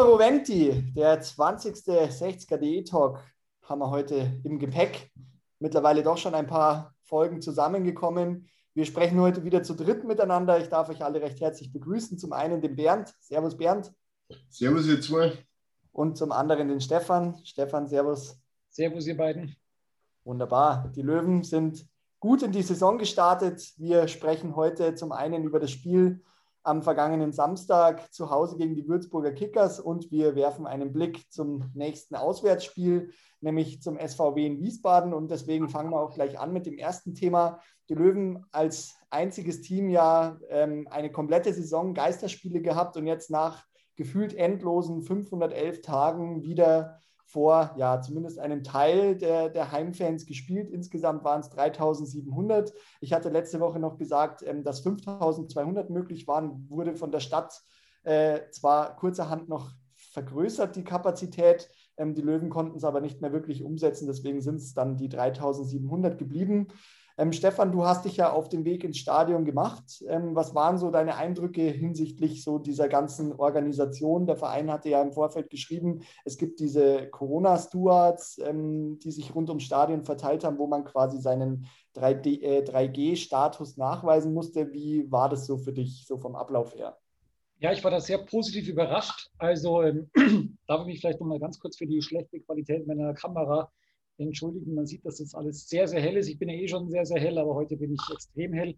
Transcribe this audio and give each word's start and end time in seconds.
Numero 0.00 0.16
20, 0.16 0.94
der 0.94 1.20
20. 1.20 1.74
60er.de 1.74 2.84
Talk 2.84 3.22
haben 3.64 3.80
wir 3.80 3.90
heute 3.90 4.40
im 4.44 4.58
Gepäck. 4.58 5.10
Mittlerweile 5.58 6.02
doch 6.02 6.16
schon 6.16 6.34
ein 6.34 6.46
paar 6.46 6.94
Folgen 7.02 7.42
zusammengekommen. 7.42 8.48
Wir 8.72 8.86
sprechen 8.86 9.20
heute 9.20 9.44
wieder 9.44 9.62
zu 9.62 9.74
dritt 9.74 10.04
miteinander. 10.04 10.58
Ich 10.58 10.70
darf 10.70 10.88
euch 10.88 11.04
alle 11.04 11.20
recht 11.20 11.38
herzlich 11.42 11.70
begrüßen. 11.70 12.16
Zum 12.16 12.32
einen 12.32 12.62
den 12.62 12.76
Bernd. 12.76 13.14
Servus, 13.20 13.58
Bernd. 13.58 13.92
Servus, 14.48 14.86
ihr 14.86 15.02
zwei. 15.02 15.34
Und 15.92 16.16
zum 16.16 16.32
anderen 16.32 16.68
den 16.68 16.80
Stefan. 16.80 17.36
Stefan, 17.44 17.86
Servus. 17.86 18.40
Servus, 18.70 19.06
ihr 19.06 19.18
beiden. 19.18 19.54
Wunderbar. 20.24 20.90
Die 20.96 21.02
Löwen 21.02 21.42
sind 21.42 21.86
gut 22.20 22.42
in 22.42 22.52
die 22.52 22.62
Saison 22.62 22.96
gestartet. 22.96 23.74
Wir 23.76 24.08
sprechen 24.08 24.56
heute 24.56 24.94
zum 24.94 25.12
einen 25.12 25.44
über 25.44 25.60
das 25.60 25.70
Spiel 25.70 26.22
am 26.62 26.82
vergangenen 26.82 27.32
Samstag 27.32 28.12
zu 28.12 28.30
Hause 28.30 28.56
gegen 28.56 28.74
die 28.74 28.86
Würzburger 28.86 29.32
Kickers 29.32 29.80
und 29.80 30.10
wir 30.10 30.34
werfen 30.34 30.66
einen 30.66 30.92
Blick 30.92 31.30
zum 31.30 31.70
nächsten 31.74 32.16
Auswärtsspiel, 32.16 33.10
nämlich 33.40 33.80
zum 33.82 33.98
SVW 33.98 34.46
in 34.46 34.60
Wiesbaden. 34.60 35.14
Und 35.14 35.30
deswegen 35.30 35.68
fangen 35.68 35.90
wir 35.90 36.00
auch 36.00 36.12
gleich 36.12 36.38
an 36.38 36.52
mit 36.52 36.66
dem 36.66 36.76
ersten 36.76 37.14
Thema. 37.14 37.60
Die 37.88 37.94
Löwen 37.94 38.44
als 38.52 38.94
einziges 39.08 39.62
Team 39.62 39.88
ja 39.88 40.38
ähm, 40.48 40.86
eine 40.90 41.10
komplette 41.10 41.52
Saison 41.52 41.94
Geisterspiele 41.94 42.60
gehabt 42.60 42.96
und 42.96 43.06
jetzt 43.06 43.30
nach 43.30 43.64
gefühlt 43.96 44.34
endlosen 44.34 45.02
511 45.02 45.82
Tagen 45.82 46.42
wieder 46.42 47.00
vor 47.32 47.74
ja, 47.76 48.00
zumindest 48.00 48.38
einem 48.38 48.64
Teil 48.64 49.16
der, 49.16 49.48
der 49.48 49.70
Heimfans 49.70 50.26
gespielt. 50.26 50.68
Insgesamt 50.70 51.22
waren 51.22 51.40
es 51.40 51.50
3700. 51.50 52.72
Ich 53.00 53.12
hatte 53.12 53.28
letzte 53.28 53.60
Woche 53.60 53.78
noch 53.78 53.98
gesagt, 53.98 54.42
ähm, 54.42 54.64
dass 54.64 54.80
5200 54.80 55.90
möglich 55.90 56.26
waren, 56.26 56.66
wurde 56.68 56.94
von 56.94 57.12
der 57.12 57.20
Stadt 57.20 57.62
äh, 58.02 58.40
zwar 58.50 58.96
kurzerhand 58.96 59.48
noch 59.48 59.70
vergrößert, 59.94 60.74
die 60.74 60.84
Kapazität. 60.84 61.68
Ähm, 61.96 62.14
die 62.14 62.22
Löwen 62.22 62.50
konnten 62.50 62.76
es 62.76 62.84
aber 62.84 63.00
nicht 63.00 63.20
mehr 63.20 63.32
wirklich 63.32 63.62
umsetzen, 63.62 64.06
deswegen 64.06 64.40
sind 64.40 64.56
es 64.56 64.74
dann 64.74 64.96
die 64.96 65.08
3700 65.08 66.18
geblieben. 66.18 66.68
Ähm, 67.20 67.34
Stefan, 67.34 67.70
du 67.70 67.84
hast 67.84 68.06
dich 68.06 68.16
ja 68.16 68.32
auf 68.32 68.48
den 68.48 68.64
Weg 68.64 68.82
ins 68.82 68.96
Stadion 68.96 69.44
gemacht. 69.44 70.02
Ähm, 70.08 70.34
was 70.34 70.54
waren 70.54 70.78
so 70.78 70.90
deine 70.90 71.16
Eindrücke 71.16 71.60
hinsichtlich 71.60 72.42
so 72.42 72.58
dieser 72.58 72.88
ganzen 72.88 73.34
Organisation? 73.34 74.24
Der 74.24 74.36
Verein 74.36 74.72
hatte 74.72 74.88
ja 74.88 75.02
im 75.02 75.12
Vorfeld 75.12 75.50
geschrieben, 75.50 76.00
es 76.24 76.38
gibt 76.38 76.60
diese 76.60 77.10
Corona-Stewards, 77.10 78.38
ähm, 78.38 78.98
die 79.00 79.10
sich 79.10 79.34
rund 79.34 79.50
ums 79.50 79.64
Stadion 79.64 80.02
verteilt 80.02 80.44
haben, 80.44 80.56
wo 80.56 80.66
man 80.66 80.86
quasi 80.86 81.20
seinen 81.20 81.66
3G-Status 81.94 83.76
äh, 83.76 83.80
nachweisen 83.80 84.32
musste. 84.32 84.72
Wie 84.72 85.12
war 85.12 85.28
das 85.28 85.44
so 85.44 85.58
für 85.58 85.74
dich, 85.74 86.06
so 86.06 86.16
vom 86.16 86.34
Ablauf 86.34 86.74
her? 86.74 86.96
Ja, 87.58 87.70
ich 87.72 87.84
war 87.84 87.90
da 87.90 88.00
sehr 88.00 88.16
positiv 88.16 88.66
überrascht. 88.66 89.28
Also 89.36 89.82
ähm, 89.82 90.10
darf 90.66 90.80
ich 90.80 90.86
mich 90.86 91.00
vielleicht 91.00 91.20
noch 91.20 91.26
mal 91.26 91.38
ganz 91.38 91.58
kurz 91.58 91.76
für 91.76 91.86
die 91.86 92.00
schlechte 92.00 92.40
Qualität 92.40 92.86
meiner 92.86 93.12
Kamera 93.12 93.70
entschuldigen. 94.20 94.74
Man 94.74 94.86
sieht, 94.86 95.04
dass 95.04 95.18
das 95.18 95.34
alles 95.34 95.68
sehr, 95.68 95.88
sehr 95.88 96.00
hell 96.00 96.16
ist. 96.16 96.28
Ich 96.28 96.38
bin 96.38 96.48
ja 96.48 96.54
eh 96.54 96.68
schon 96.68 96.90
sehr, 96.90 97.06
sehr 97.06 97.20
hell, 97.20 97.38
aber 97.38 97.54
heute 97.54 97.76
bin 97.76 97.92
ich 97.92 98.00
extrem 98.12 98.52
hell. 98.52 98.74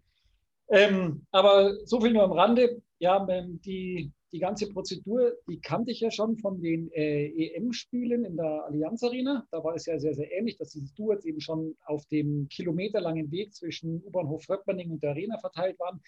Ähm, 0.69 1.25
aber 1.31 1.77
so 1.85 1.99
viel 2.01 2.13
nur 2.13 2.23
am 2.23 2.31
Rande. 2.31 2.81
Ja, 2.99 3.25
ähm, 3.29 3.59
die, 3.61 4.11
die 4.31 4.39
ganze 4.39 4.69
Prozedur, 4.69 5.33
die 5.47 5.59
kannte 5.59 5.91
ich 5.91 5.99
ja 5.99 6.09
schon 6.09 6.37
von 6.37 6.61
den 6.61 6.91
äh, 6.91 7.27
EM-Spielen 7.27 8.25
in 8.25 8.37
der 8.37 8.65
Allianz 8.65 9.03
Arena. 9.03 9.45
Da 9.51 9.63
war 9.63 9.75
es 9.75 9.85
ja 9.85 9.99
sehr, 9.99 10.15
sehr 10.15 10.31
ähnlich, 10.31 10.57
dass 10.57 10.71
diese 10.71 10.87
Stewards 10.87 11.25
eben 11.25 11.41
schon 11.41 11.75
auf 11.85 12.05
dem 12.07 12.47
kilometerlangen 12.49 13.31
Weg 13.31 13.53
zwischen 13.53 14.01
U-Bahnhof 14.05 14.49
Röttmanning 14.49 14.91
und 14.91 15.03
der 15.03 15.11
Arena 15.11 15.37
verteilt 15.37 15.79
waren. 15.79 16.01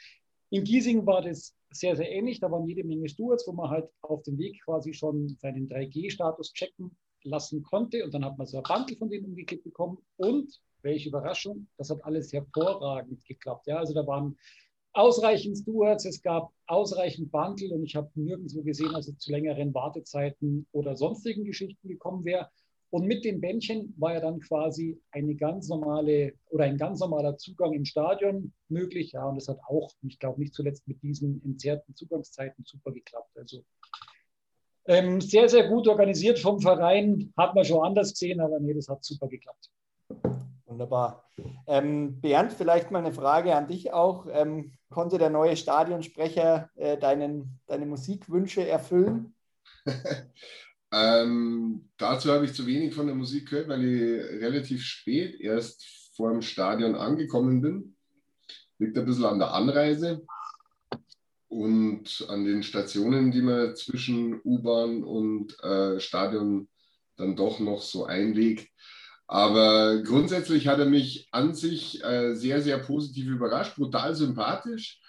In 0.50 0.64
Giesing 0.64 1.06
war 1.06 1.22
das 1.22 1.54
sehr, 1.70 1.96
sehr 1.96 2.10
ähnlich. 2.10 2.40
Da 2.40 2.50
waren 2.50 2.68
jede 2.68 2.84
Menge 2.84 3.10
Stewards, 3.10 3.46
wo 3.48 3.52
man 3.52 3.70
halt 3.70 3.90
auf 4.02 4.24
dem 4.24 4.38
Weg 4.38 4.62
quasi 4.64 4.94
schon 4.94 5.36
seinen 5.40 5.68
3G-Status 5.68 6.54
checken 6.54 6.96
lassen 7.26 7.64
konnte. 7.64 8.04
Und 8.04 8.14
dann 8.14 8.26
hat 8.26 8.38
man 8.38 8.48
so 8.48 8.58
ein 8.58 8.64
Bundle 8.64 8.98
von 8.98 9.10
denen 9.10 9.26
umgekippt 9.26 9.64
bekommen. 9.64 9.98
Und, 10.18 10.60
welche 10.82 11.10
Überraschung, 11.10 11.68
das 11.78 11.90
hat 11.90 12.04
alles 12.06 12.32
hervorragend 12.32 13.26
geklappt. 13.26 13.68
Ja, 13.68 13.78
also 13.78 13.94
da 13.94 14.06
waren 14.06 14.38
ausreichend 14.94 15.58
Stewards, 15.58 16.06
es 16.06 16.22
gab 16.22 16.52
ausreichend 16.68 17.32
Bundle 17.32 17.74
und 17.74 17.84
ich 17.84 17.96
habe 17.96 18.10
nirgendwo 18.16 18.62
gesehen, 18.62 18.94
dass 18.94 19.08
es 19.08 19.18
zu 19.18 19.32
längeren 19.32 19.74
Wartezeiten 19.74 20.68
oder 20.72 20.96
sonstigen 20.96 21.44
Geschichten 21.44 21.88
gekommen 21.88 22.24
wäre. 22.24 22.50
Und 22.92 23.08
mit 23.08 23.26
den 23.26 23.42
Bändchen 23.42 23.94
war 23.98 24.14
ja 24.14 24.22
dann 24.22 24.40
quasi 24.40 24.98
eine 25.12 25.36
ganz 25.36 25.68
normale 25.68 26.34
oder 26.50 26.64
ein 26.64 26.78
ganz 26.78 27.02
normaler 27.02 27.36
Zugang 27.38 27.74
im 27.74 27.84
Stadion 27.84 28.54
möglich. 28.70 29.12
Ja, 29.12 29.26
und 29.28 29.36
das 29.36 29.50
hat 29.50 29.60
auch, 29.68 29.92
ich 30.04 30.18
glaube, 30.18 30.40
nicht 30.40 30.54
zuletzt 30.54 30.88
mit 30.88 31.02
diesen 31.02 31.44
entzerrten 31.44 31.94
Zugangszeiten 31.96 32.64
super 32.64 32.94
geklappt. 32.94 33.36
Also 33.38 33.66
ähm, 34.88 35.20
sehr, 35.22 35.50
sehr 35.50 35.68
gut 35.68 35.88
organisiert 35.88 36.40
vom 36.40 36.60
Verein. 36.60 37.34
Hat 37.38 37.56
man 37.56 37.66
schon 37.66 37.86
anders 37.86 38.12
gesehen, 38.12 38.40
aber 38.40 38.60
nee, 38.60 38.74
das 38.74 38.88
hat 38.88 39.04
super 39.04 39.28
geklappt. 39.28 39.70
Wunderbar. 40.66 41.24
Ähm, 41.68 42.20
Bernd, 42.22 42.54
vielleicht 42.54 42.92
mal 42.92 43.00
eine 43.00 43.14
Frage 43.14 43.56
an 43.56 43.68
dich 43.68 43.94
auch. 43.94 44.28
Ähm, 44.32 44.74
konnte 44.90 45.18
der 45.18 45.30
neue 45.30 45.58
Stadionsprecher 45.58 46.70
äh, 46.76 46.98
deinen, 46.98 47.60
deine 47.68 47.86
Musikwünsche 47.86 48.68
erfüllen? 48.68 49.34
ähm, 50.94 51.90
dazu 51.98 52.32
habe 52.32 52.46
ich 52.46 52.54
zu 52.54 52.66
wenig 52.68 52.94
von 52.94 53.08
der 53.08 53.16
Musik 53.16 53.50
gehört, 53.50 53.70
weil 53.70 53.84
ich 53.84 54.42
relativ 54.42 54.84
spät 54.84 55.40
erst 55.40 55.86
vor 56.16 56.32
dem 56.32 56.42
Stadion 56.42 56.96
angekommen 56.96 57.62
bin. 57.62 57.96
Liegt 58.78 58.98
ein 58.98 59.06
bisschen 59.06 59.26
an 59.26 59.40
der 59.40 59.54
Anreise 59.54 60.26
und 61.56 62.26
an 62.28 62.44
den 62.44 62.64
Stationen, 62.64 63.32
die 63.32 63.42
man 63.42 63.76
zwischen 63.78 64.42
U-Bahn 64.44 65.06
und 65.06 65.58
äh, 65.64 66.02
Stadion 66.02 66.68
dann 67.16 67.38
doch 67.38 67.62
noch 67.62 67.82
so 67.82 68.06
einlegt. 68.06 68.68
Aber 69.26 70.04
grundsätzlich 70.04 70.68
hat 70.68 70.80
er 70.80 70.86
mich 70.86 71.30
an 71.32 71.56
sich 71.56 72.04
äh, 72.04 72.36
sehr, 72.36 72.62
sehr 72.62 72.80
positiv 72.80 73.28
überrascht, 73.28 73.78
brutal 73.78 74.14
sympathisch. 74.16 75.00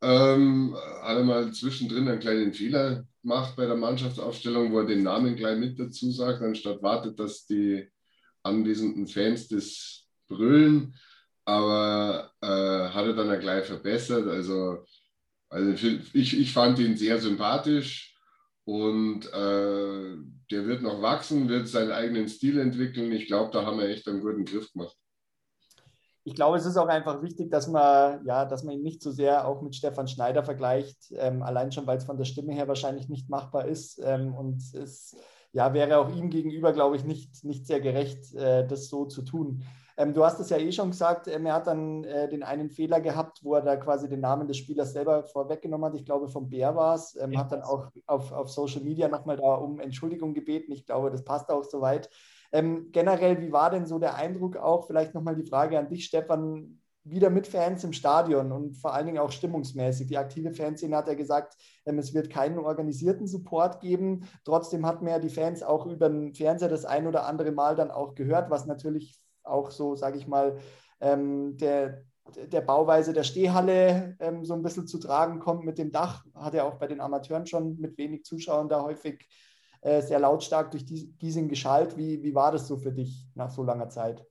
Ähm, 0.00 0.74
hat 1.02 1.18
er 1.18 1.24
mal 1.24 1.52
zwischendrin 1.52 2.08
einen 2.08 2.18
kleinen 2.18 2.54
Fehler 2.54 3.04
gemacht 3.20 3.54
bei 3.56 3.66
der 3.66 3.76
Mannschaftsaufstellung, 3.76 4.72
wo 4.72 4.78
er 4.78 4.86
den 4.86 5.02
Namen 5.02 5.36
gleich 5.36 5.58
mit 5.58 5.78
dazu 5.78 6.10
sagt, 6.10 6.40
anstatt 6.40 6.82
wartet, 6.82 7.20
dass 7.20 7.44
die 7.44 7.86
anwesenden 8.42 9.06
Fans 9.06 9.48
das 9.48 10.06
brüllen. 10.28 10.94
Aber 11.44 12.32
äh, 12.40 12.46
hat 12.46 13.04
er 13.04 13.12
dann 13.12 13.38
gleich 13.38 13.66
verbessert. 13.66 14.26
Also 14.26 14.86
also 15.50 15.88
ich, 16.14 16.38
ich 16.38 16.52
fand 16.52 16.78
ihn 16.78 16.96
sehr 16.96 17.18
sympathisch 17.18 18.16
und 18.64 19.26
äh, 19.26 20.16
der 20.50 20.66
wird 20.66 20.82
noch 20.82 21.02
wachsen, 21.02 21.48
wird 21.48 21.68
seinen 21.68 21.90
eigenen 21.90 22.28
Stil 22.28 22.58
entwickeln. 22.58 23.10
Ich 23.12 23.26
glaube, 23.26 23.50
da 23.52 23.66
haben 23.66 23.78
wir 23.78 23.88
echt 23.88 24.06
einen 24.08 24.20
guten 24.20 24.44
Griff 24.44 24.72
gemacht. 24.72 24.96
Ich 26.22 26.34
glaube, 26.34 26.58
es 26.58 26.66
ist 26.66 26.76
auch 26.76 26.86
einfach 26.86 27.22
wichtig, 27.22 27.50
dass 27.50 27.66
man, 27.66 28.24
ja, 28.24 28.44
dass 28.44 28.62
man 28.62 28.74
ihn 28.74 28.82
nicht 28.82 29.02
so 29.02 29.10
sehr 29.10 29.48
auch 29.48 29.62
mit 29.62 29.74
Stefan 29.74 30.06
Schneider 30.06 30.44
vergleicht, 30.44 30.98
ähm, 31.12 31.42
allein 31.42 31.72
schon, 31.72 31.86
weil 31.86 31.98
es 31.98 32.04
von 32.04 32.18
der 32.18 32.26
Stimme 32.26 32.52
her 32.52 32.68
wahrscheinlich 32.68 33.08
nicht 33.08 33.28
machbar 33.28 33.66
ist. 33.66 34.00
Ähm, 34.04 34.34
und 34.34 34.62
es 34.74 35.16
ja, 35.52 35.74
wäre 35.74 35.98
auch 35.98 36.14
ihm 36.14 36.30
gegenüber, 36.30 36.72
glaube 36.72 36.96
ich, 36.96 37.04
nicht, 37.04 37.42
nicht 37.44 37.66
sehr 37.66 37.80
gerecht, 37.80 38.34
äh, 38.34 38.66
das 38.66 38.88
so 38.88 39.06
zu 39.06 39.22
tun. 39.22 39.64
Ähm, 40.00 40.14
du 40.14 40.24
hast 40.24 40.40
es 40.40 40.48
ja 40.48 40.56
eh 40.56 40.72
schon 40.72 40.92
gesagt, 40.92 41.28
ähm, 41.28 41.44
er 41.44 41.52
hat 41.52 41.66
dann 41.66 42.04
äh, 42.04 42.26
den 42.26 42.42
einen 42.42 42.70
Fehler 42.70 43.02
gehabt, 43.02 43.40
wo 43.44 43.54
er 43.54 43.60
da 43.60 43.76
quasi 43.76 44.08
den 44.08 44.20
Namen 44.20 44.48
des 44.48 44.56
Spielers 44.56 44.94
selber 44.94 45.24
vorweggenommen 45.24 45.90
hat. 45.90 45.94
Ich 45.94 46.06
glaube, 46.06 46.28
vom 46.28 46.48
Bär 46.48 46.74
war 46.74 46.94
es. 46.94 47.16
Ähm, 47.20 47.36
hat 47.36 47.52
dann 47.52 47.60
auch 47.60 47.88
auf, 48.06 48.32
auf 48.32 48.48
Social 48.48 48.80
Media 48.80 49.08
nochmal 49.08 49.36
da 49.36 49.54
um 49.56 49.78
Entschuldigung 49.78 50.32
gebeten. 50.32 50.72
Ich 50.72 50.86
glaube, 50.86 51.10
das 51.10 51.22
passt 51.22 51.50
auch 51.50 51.64
soweit. 51.64 52.08
Ähm, 52.50 52.88
generell, 52.92 53.42
wie 53.42 53.52
war 53.52 53.68
denn 53.68 53.84
so 53.84 53.98
der 53.98 54.14
Eindruck 54.14 54.56
auch? 54.56 54.86
Vielleicht 54.86 55.12
nochmal 55.12 55.36
die 55.36 55.44
Frage 55.44 55.78
an 55.78 55.88
dich, 55.88 56.06
Stefan. 56.06 56.78
Wieder 57.04 57.28
mit 57.28 57.46
Fans 57.46 57.84
im 57.84 57.92
Stadion 57.92 58.52
und 58.52 58.76
vor 58.76 58.94
allen 58.94 59.06
Dingen 59.06 59.18
auch 59.18 59.32
stimmungsmäßig. 59.32 60.06
Die 60.06 60.18
aktive 60.18 60.52
Fanszene 60.52 60.96
hat 60.96 61.08
ja 61.08 61.14
gesagt, 61.14 61.56
ähm, 61.84 61.98
es 61.98 62.14
wird 62.14 62.30
keinen 62.30 62.58
organisierten 62.58 63.26
Support 63.26 63.80
geben. 63.80 64.26
Trotzdem 64.44 64.86
hat 64.86 65.02
man 65.02 65.12
ja 65.12 65.18
die 65.18 65.28
Fans 65.28 65.62
auch 65.62 65.84
über 65.86 66.08
den 66.08 66.32
Fernseher 66.32 66.70
das 66.70 66.86
ein 66.86 67.06
oder 67.06 67.26
andere 67.26 67.52
Mal 67.52 67.76
dann 67.76 67.90
auch 67.90 68.14
gehört, 68.14 68.50
was 68.50 68.64
natürlich 68.64 69.19
auch 69.44 69.70
so, 69.70 69.96
sage 69.96 70.18
ich 70.18 70.26
mal, 70.26 70.58
ähm, 71.00 71.56
der, 71.56 72.04
der 72.36 72.60
Bauweise 72.60 73.12
der 73.12 73.24
Stehhalle 73.24 74.16
ähm, 74.20 74.44
so 74.44 74.54
ein 74.54 74.62
bisschen 74.62 74.86
zu 74.86 74.98
tragen 74.98 75.40
kommt 75.40 75.64
mit 75.64 75.78
dem 75.78 75.90
Dach. 75.90 76.24
Hat 76.34 76.54
ja 76.54 76.64
auch 76.64 76.74
bei 76.74 76.86
den 76.86 77.00
Amateuren 77.00 77.46
schon 77.46 77.78
mit 77.78 77.98
wenig 77.98 78.24
Zuschauern 78.24 78.68
da 78.68 78.82
häufig 78.82 79.26
äh, 79.82 80.02
sehr 80.02 80.20
lautstark 80.20 80.70
durch 80.70 80.86
Giesing 81.18 81.48
geschallt. 81.48 81.96
Wie, 81.96 82.22
wie 82.22 82.34
war 82.34 82.52
das 82.52 82.68
so 82.68 82.76
für 82.76 82.92
dich 82.92 83.26
nach 83.34 83.50
so 83.50 83.62
langer 83.62 83.88
Zeit? 83.88 84.24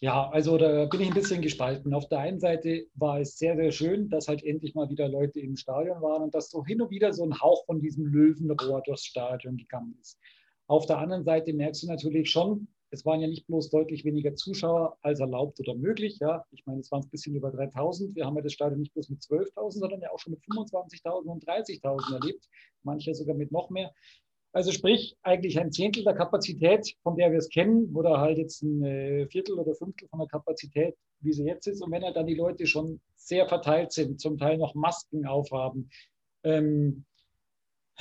Ja, 0.00 0.28
also 0.30 0.56
da 0.56 0.86
bin 0.86 1.00
ich 1.00 1.08
ein 1.08 1.14
bisschen 1.14 1.42
gespalten. 1.42 1.94
Auf 1.94 2.08
der 2.08 2.20
einen 2.20 2.40
Seite 2.40 2.86
war 2.94 3.20
es 3.20 3.36
sehr, 3.36 3.56
sehr 3.56 3.72
schön, 3.72 4.08
dass 4.08 4.28
halt 4.28 4.42
endlich 4.42 4.74
mal 4.74 4.88
wieder 4.88 5.08
Leute 5.08 5.40
im 5.40 5.56
Stadion 5.56 6.00
waren 6.00 6.22
und 6.22 6.34
dass 6.34 6.50
so 6.50 6.64
hin 6.64 6.80
und 6.80 6.90
wieder 6.90 7.12
so 7.12 7.24
ein 7.24 7.40
Hauch 7.40 7.64
von 7.66 7.80
diesem 7.80 8.06
Löwenrohr 8.06 8.82
durchs 8.82 9.04
Stadion 9.04 9.56
gegangen 9.56 9.96
ist. 10.00 10.18
Auf 10.66 10.86
der 10.86 10.98
anderen 10.98 11.24
Seite 11.24 11.52
merkst 11.52 11.82
du 11.82 11.86
natürlich 11.86 12.30
schon, 12.30 12.68
es 12.92 13.06
waren 13.06 13.22
ja 13.22 13.26
nicht 13.26 13.46
bloß 13.46 13.70
deutlich 13.70 14.04
weniger 14.04 14.34
Zuschauer 14.34 14.98
als 15.00 15.18
erlaubt 15.18 15.58
oder 15.60 15.74
möglich. 15.74 16.18
Ja. 16.20 16.44
Ich 16.50 16.66
meine, 16.66 16.80
es 16.80 16.92
waren 16.92 17.02
ein 17.02 17.08
bisschen 17.08 17.34
über 17.34 17.50
3000. 17.50 18.14
Wir 18.14 18.26
haben 18.26 18.36
ja 18.36 18.42
das 18.42 18.52
Stadion 18.52 18.80
nicht 18.80 18.92
bloß 18.92 19.08
mit 19.08 19.20
12.000, 19.20 19.70
sondern 19.70 20.02
ja 20.02 20.10
auch 20.10 20.18
schon 20.18 20.34
mit 20.34 20.42
25.000 20.42 21.24
und 21.24 21.42
30.000 21.48 22.14
erlebt. 22.14 22.46
Manche 22.82 23.14
sogar 23.14 23.34
mit 23.34 23.50
noch 23.50 23.70
mehr. 23.70 23.94
Also 24.52 24.72
sprich, 24.72 25.16
eigentlich 25.22 25.58
ein 25.58 25.72
Zehntel 25.72 26.04
der 26.04 26.14
Kapazität, 26.14 26.94
von 27.02 27.16
der 27.16 27.30
wir 27.30 27.38
es 27.38 27.48
kennen, 27.48 27.96
oder 27.96 28.20
halt 28.20 28.36
jetzt 28.36 28.62
ein 28.62 28.84
äh, 28.84 29.26
Viertel 29.26 29.58
oder 29.58 29.74
Fünftel 29.74 30.08
von 30.08 30.18
der 30.18 30.28
Kapazität, 30.28 30.94
wie 31.20 31.32
sie 31.32 31.44
jetzt 31.44 31.66
ist. 31.66 31.80
Und 31.80 31.92
wenn 31.92 32.04
halt 32.04 32.16
dann 32.16 32.26
die 32.26 32.34
Leute 32.34 32.66
schon 32.66 33.00
sehr 33.16 33.48
verteilt 33.48 33.92
sind, 33.92 34.20
zum 34.20 34.36
Teil 34.36 34.58
noch 34.58 34.74
Masken 34.74 35.24
aufhaben, 35.24 35.88
ähm, 36.44 37.06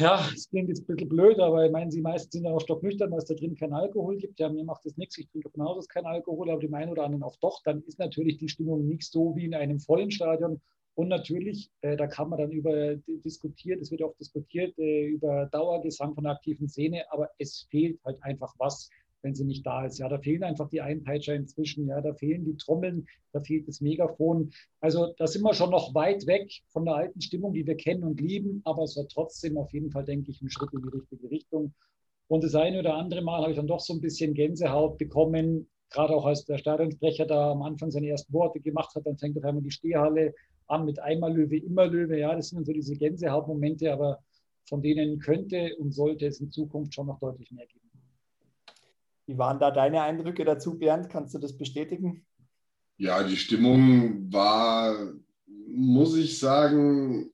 ja, 0.01 0.29
es 0.33 0.49
klingt 0.49 0.69
jetzt 0.69 0.81
ein 0.81 0.87
bisschen 0.87 1.09
blöd, 1.09 1.39
aber 1.39 1.65
ich 1.65 1.71
meine, 1.71 1.91
sie 1.91 2.01
meisten 2.01 2.31
sind 2.31 2.45
ja 2.45 2.51
auch 2.51 2.61
stocknüchtern, 2.61 3.11
weil 3.11 3.19
es 3.19 3.25
da 3.25 3.33
drin 3.35 3.55
kein 3.55 3.73
Alkohol 3.73 4.17
gibt. 4.17 4.39
Ja, 4.39 4.49
mir 4.49 4.63
macht 4.63 4.85
das 4.85 4.97
nichts, 4.97 5.17
ich 5.17 5.29
trinke 5.29 5.49
von 5.49 5.63
Haus 5.63 5.77
aus 5.77 5.87
kein 5.87 6.05
Alkohol, 6.05 6.49
aber 6.49 6.59
dem 6.59 6.73
einen 6.73 6.91
oder 6.91 7.03
anderen 7.03 7.23
auch 7.23 7.37
doch. 7.37 7.61
Dann 7.63 7.83
ist 7.83 7.99
natürlich 7.99 8.37
die 8.37 8.49
Stimmung 8.49 8.87
nicht 8.87 9.09
so 9.11 9.35
wie 9.35 9.45
in 9.45 9.53
einem 9.53 9.79
vollen 9.79 10.11
Stadion, 10.11 10.61
und 10.93 11.07
natürlich, 11.07 11.71
äh, 11.81 11.95
da 11.95 12.07
kann 12.07 12.29
man 12.29 12.39
dann 12.39 12.51
über 12.51 12.95
diskutieren, 12.95 13.79
es 13.79 13.91
wird 13.91 14.03
auch 14.03 14.15
diskutiert 14.17 14.77
äh, 14.77 15.05
über 15.05 15.45
Dauergesang 15.45 16.13
von 16.13 16.25
der 16.25 16.33
aktiven 16.33 16.67
Szene, 16.67 17.05
aber 17.11 17.29
es 17.37 17.65
fehlt 17.69 17.99
halt 18.03 18.21
einfach 18.23 18.53
was, 18.57 18.89
wenn 19.21 19.35
sie 19.35 19.45
nicht 19.45 19.65
da 19.65 19.85
ist. 19.85 19.99
Ja, 19.99 20.09
da 20.09 20.19
fehlen 20.19 20.43
einfach 20.43 20.69
die 20.69 20.81
Einpeitscher 20.81 21.35
inzwischen, 21.35 21.87
ja, 21.87 22.01
da 22.01 22.13
fehlen 22.13 22.45
die 22.45 22.57
Trommeln, 22.57 23.07
da 23.31 23.41
fehlt 23.41 23.67
das 23.67 23.81
Megafon. 23.81 24.51
Also 24.79 25.13
da 25.17 25.27
sind 25.27 25.43
wir 25.43 25.53
schon 25.53 25.71
noch 25.71 25.93
weit 25.93 26.25
weg 26.27 26.51
von 26.69 26.85
der 26.85 26.95
alten 26.95 27.21
Stimmung, 27.21 27.53
die 27.53 27.65
wir 27.65 27.75
kennen 27.75 28.03
und 28.03 28.19
lieben, 28.19 28.61
aber 28.65 28.83
es 28.83 28.97
war 28.97 29.07
trotzdem 29.07 29.57
auf 29.57 29.71
jeden 29.73 29.91
Fall, 29.91 30.05
denke 30.05 30.31
ich, 30.31 30.41
ein 30.41 30.49
Schritt 30.49 30.73
in 30.73 30.81
die 30.81 30.97
richtige 30.97 31.29
Richtung. 31.29 31.73
Und 32.27 32.43
das 32.43 32.55
eine 32.55 32.79
oder 32.79 32.95
andere 32.95 33.21
Mal 33.21 33.41
habe 33.41 33.51
ich 33.51 33.57
dann 33.57 33.67
doch 33.67 33.81
so 33.81 33.93
ein 33.93 34.01
bisschen 34.01 34.33
Gänsehaut 34.33 34.97
bekommen, 34.97 35.67
gerade 35.91 36.15
auch 36.15 36.25
als 36.25 36.45
der 36.45 36.57
Stadionsprecher 36.57 37.25
da 37.25 37.51
am 37.51 37.61
Anfang 37.61 37.91
seine 37.91 38.07
ersten 38.07 38.33
Worte 38.33 38.59
gemacht 38.59 38.95
hat, 38.95 39.05
dann 39.05 39.17
fängt 39.17 39.37
auf 39.37 39.43
einmal 39.43 39.61
die 39.61 39.71
Stehhalle 39.71 40.33
an 40.67 40.85
mit 40.85 40.99
einmal 40.99 41.35
Löwe, 41.35 41.57
immer 41.57 41.85
Löwe. 41.85 42.17
Ja, 42.17 42.33
das 42.33 42.49
sind 42.49 42.65
so 42.65 42.71
diese 42.71 42.95
Gänsehautmomente, 42.95 43.91
aber 43.91 44.19
von 44.67 44.81
denen 44.81 45.19
könnte 45.19 45.75
und 45.77 45.91
sollte 45.91 46.25
es 46.27 46.39
in 46.39 46.49
Zukunft 46.49 46.93
schon 46.93 47.07
noch 47.07 47.19
deutlich 47.19 47.51
mehr 47.51 47.67
geben. 47.67 47.80
Wie 49.31 49.37
waren 49.37 49.59
da 49.59 49.71
deine 49.71 50.01
Eindrücke 50.01 50.43
dazu, 50.43 50.77
Bernd? 50.77 51.09
Kannst 51.09 51.33
du 51.33 51.39
das 51.39 51.57
bestätigen? 51.57 52.25
Ja, 52.97 53.23
die 53.23 53.37
Stimmung 53.37 54.31
war, 54.33 55.13
muss 55.67 56.17
ich 56.17 56.37
sagen, 56.37 57.31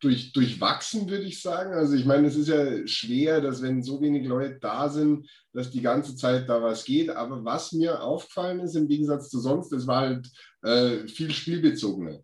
durch, 0.00 0.32
durchwachsen, 0.32 1.10
würde 1.10 1.24
ich 1.24 1.42
sagen. 1.42 1.74
Also 1.74 1.96
ich 1.96 2.06
meine, 2.06 2.28
es 2.28 2.36
ist 2.36 2.48
ja 2.48 2.86
schwer, 2.86 3.42
dass 3.42 3.60
wenn 3.60 3.82
so 3.82 4.00
wenig 4.00 4.26
Leute 4.26 4.58
da 4.58 4.88
sind, 4.88 5.28
dass 5.52 5.70
die 5.70 5.82
ganze 5.82 6.16
Zeit 6.16 6.48
da 6.48 6.62
was 6.62 6.86
geht. 6.86 7.10
Aber 7.10 7.44
was 7.44 7.72
mir 7.72 8.02
aufgefallen 8.02 8.60
ist, 8.60 8.74
im 8.74 8.88
Gegensatz 8.88 9.28
zu 9.28 9.40
sonst, 9.40 9.70
es 9.74 9.86
war 9.86 10.00
halt 10.00 10.30
äh, 10.62 11.06
viel 11.08 11.30
spielbezogener. 11.30 12.20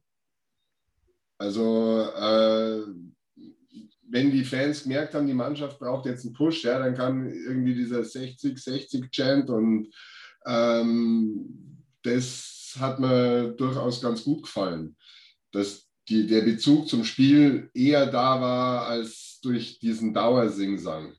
Also 1.37 2.01
äh, 2.01 2.85
wenn 4.15 4.31
die 4.31 4.45
Fans 4.45 4.85
gemerkt 4.85 5.13
haben, 5.13 5.27
die 5.27 5.35
Mannschaft 5.35 5.81
braucht 5.81 6.07
jetzt 6.07 6.25
einen 6.25 6.35
Push, 6.35 6.63
ja, 6.63 6.79
dann 6.79 6.95
kam 6.95 7.27
irgendwie 7.27 7.75
dieser 7.75 7.99
60-60-Chant 7.99 9.51
und 9.51 9.93
ähm, 10.47 11.83
das 12.01 12.77
hat 12.79 13.01
mir 13.01 13.49
durchaus 13.49 14.01
ganz 14.01 14.23
gut 14.23 14.45
gefallen. 14.45 14.97
Dass 15.51 15.89
die, 16.09 16.29
der 16.29 16.43
Bezug 16.43 16.89
zum 16.89 17.03
Spiel 17.03 17.69
eher 17.75 18.07
da 18.07 18.41
war 18.41 18.87
als 18.87 19.41
durch 19.43 19.81
diesen 19.81 20.15
Dauersingsang. 20.15 21.15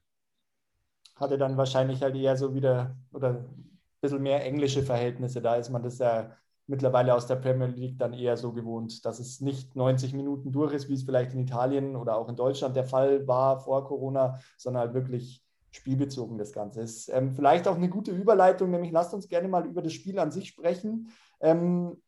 Hatte 1.18 1.38
dann 1.38 1.58
wahrscheinlich 1.58 2.02
halt 2.02 2.16
eher 2.16 2.38
so 2.38 2.56
wieder 2.56 2.96
oder 3.12 3.32
ein 3.32 3.78
bisschen 4.00 4.24
mehr 4.24 4.46
englische 4.46 4.84
Verhältnisse. 4.84 5.42
Da 5.42 5.58
ist 5.58 5.70
man 5.70 5.84
das 5.84 5.98
ja 5.98 6.38
mittlerweile 6.68 7.14
aus 7.14 7.28
der 7.28 7.36
Premier 7.36 7.68
League 7.68 8.00
dann 8.00 8.14
eher 8.14 8.38
so 8.38 8.52
gewohnt, 8.52 9.06
dass 9.06 9.20
es 9.20 9.42
nicht 9.42 9.76
90 9.76 10.14
Minuten 10.14 10.52
durch 10.52 10.74
ist, 10.74 10.90
wie 10.90 10.94
es 10.94 11.04
vielleicht 11.04 11.34
in 11.34 11.40
Italien 11.40 11.96
oder 11.96 12.18
auch 12.18 12.30
in 12.30 12.36
Deutschland 12.36 12.76
der 12.76 12.86
Fall 12.86 13.28
war 13.28 13.60
vor 13.60 13.86
Corona, 13.86 14.40
sondern 14.58 14.82
halt 14.82 14.94
wirklich 14.94 15.44
spielbezogen 15.72 16.38
das 16.38 16.54
Ganze 16.54 16.82
ist. 16.82 17.10
Ähm, 17.10 17.34
vielleicht 17.34 17.68
auch 17.68 17.76
eine 17.76 17.90
gute 17.90 18.12
Überleitung, 18.12 18.72
nämlich 18.72 18.92
lasst 18.92 19.14
uns 19.14 19.28
gerne 19.28 19.48
mal 19.48 19.66
über 19.66 19.82
das 19.82 19.94
Spiel 19.94 20.18
an 20.20 20.32
sich 20.32 20.48
sprechen. 20.48 21.10
Ähm, 21.42 22.02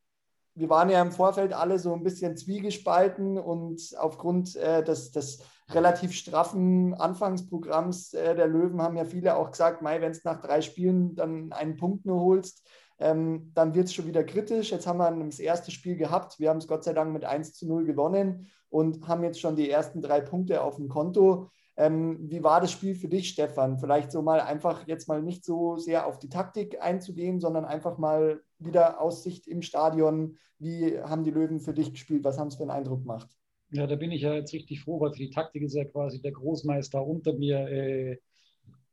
wir 0.56 0.70
waren 0.70 0.90
ja 0.90 1.02
im 1.02 1.12
Vorfeld 1.12 1.54
alle 1.54 1.78
so 1.78 1.94
ein 1.94 2.04
bisschen 2.04 2.36
zwiegespalten 2.36 3.38
und 3.38 3.94
aufgrund 3.98 4.56
äh, 4.56 4.84
des, 4.84 5.12
des, 5.12 5.44
relativ 5.70 6.14
straffen 6.14 6.94
Anfangsprogramms 6.94 8.14
äh, 8.14 8.36
der 8.36 8.48
Löwen 8.48 8.82
haben 8.82 8.96
ja 8.96 9.06
viele 9.06 9.36
auch 9.36 9.52
gesagt, 9.52 9.82
Mai, 9.82 10.00
wenn 10.02 10.12
es 10.12 10.24
nach 10.24 10.42
drei 10.42 10.62
Spielen 10.62 11.16
dann 11.16 11.52
einen 11.52 11.76
Punkt 11.76 12.06
nur 12.06 12.22
holst, 12.22 12.66
ähm, 13.00 13.52
dann 13.54 13.76
wird 13.76 13.86
es 13.86 13.94
schon 13.94 14.08
wieder 14.08 14.24
kritisch. 14.24 14.72
Jetzt 14.72 14.88
haben 14.88 14.98
wir 14.98 15.26
das 15.26 15.40
erste 15.40 15.72
Spiel 15.72 15.98
gehabt. 15.98 16.40
Wir 16.40 16.50
haben 16.50 16.58
es 16.58 16.68
Gott 16.68 16.84
sei 16.84 16.94
Dank 16.94 17.14
mit 17.14 17.26
1 17.26 17.54
zu 17.54 17.68
0 17.68 17.86
gewonnen 17.86 18.48
und 18.70 19.08
haben 19.08 19.24
jetzt 19.24 19.40
schon 19.40 19.56
die 19.56 19.70
ersten 19.70 20.02
drei 20.02 20.22
Punkte 20.22 20.62
auf 20.62 20.78
dem 20.78 20.90
Konto. 20.90 21.50
Ähm, 21.76 22.18
wie 22.30 22.44
war 22.44 22.60
das 22.60 22.72
Spiel 22.72 22.96
für 22.96 23.08
dich, 23.08 23.30
Stefan? 23.30 23.78
Vielleicht 23.78 24.12
so 24.12 24.24
mal 24.24 24.42
einfach 24.42 24.88
jetzt 24.88 25.08
mal 25.08 25.22
nicht 25.22 25.46
so 25.46 25.78
sehr 25.78 26.08
auf 26.08 26.18
die 26.18 26.30
Taktik 26.30 26.82
einzugehen, 26.82 27.40
sondern 27.40 27.66
einfach 27.66 28.00
mal 28.00 28.42
wieder 28.58 29.00
Aussicht 29.00 29.48
im 29.48 29.62
Stadion. 29.62 30.38
Wie 30.58 31.00
haben 31.00 31.24
die 31.24 31.32
Löwen 31.32 31.60
für 31.60 31.74
dich 31.74 31.92
gespielt? 31.92 32.24
Was 32.24 32.40
haben 32.40 32.50
sie 32.50 32.58
für 32.58 32.64
einen 32.64 32.72
Eindruck 32.72 33.02
gemacht? 33.02 33.30
Ja, 33.70 33.86
da 33.86 33.96
bin 33.96 34.12
ich 34.12 34.22
ja 34.22 34.34
jetzt 34.34 34.54
richtig 34.54 34.82
froh, 34.82 35.00
weil 35.00 35.12
für 35.12 35.20
die 35.20 35.30
Taktik 35.30 35.62
ist 35.62 35.76
ja 35.76 35.86
quasi 35.86 36.20
der 36.20 36.32
Großmeister 36.32 37.06
unter 37.06 37.34
mir 37.34 37.68
äh, 37.68 38.18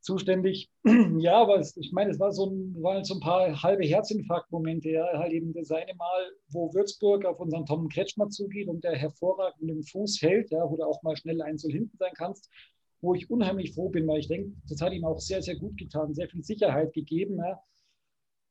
zuständig. 0.05 0.69
ja, 1.17 1.41
aber 1.41 1.59
es, 1.59 1.75
ich 1.75 1.91
meine, 1.91 2.11
es 2.11 2.19
war 2.19 2.31
so 2.31 2.45
ein, 2.49 2.81
waren 2.81 3.03
so 3.03 3.15
ein 3.15 3.19
paar 3.19 3.61
halbe 3.61 3.83
Herzinfarktmomente. 3.83 4.89
Ja, 4.89 5.05
halt 5.17 5.33
eben 5.33 5.53
das 5.53 5.71
eine 5.71 5.95
Mal, 5.95 6.31
wo 6.49 6.73
Würzburg 6.73 7.25
auf 7.25 7.39
unseren 7.39 7.65
Tom 7.65 7.89
Kretschmer 7.89 8.29
zugeht 8.29 8.69
und 8.69 8.83
der 8.83 8.95
hervorragend 8.95 9.69
dem 9.69 9.83
Fuß 9.83 10.21
hält, 10.21 10.51
ja, 10.51 10.69
wo 10.69 10.77
du 10.77 10.83
auch 10.83 11.03
mal 11.03 11.17
schnell 11.17 11.41
einzeln 11.41 11.73
hinten 11.73 11.97
sein 11.97 12.13
kannst 12.15 12.49
wo 13.01 13.13
ich 13.13 13.29
unheimlich 13.29 13.73
froh 13.73 13.89
bin, 13.89 14.07
weil 14.07 14.19
ich 14.19 14.27
denke, 14.27 14.51
das 14.67 14.81
hat 14.81 14.91
ihm 14.91 15.05
auch 15.05 15.19
sehr, 15.19 15.41
sehr 15.41 15.55
gut 15.55 15.77
getan, 15.77 16.13
sehr 16.13 16.27
viel 16.27 16.43
Sicherheit 16.43 16.91
gegeben. 16.93 17.37
Ja, 17.37 17.63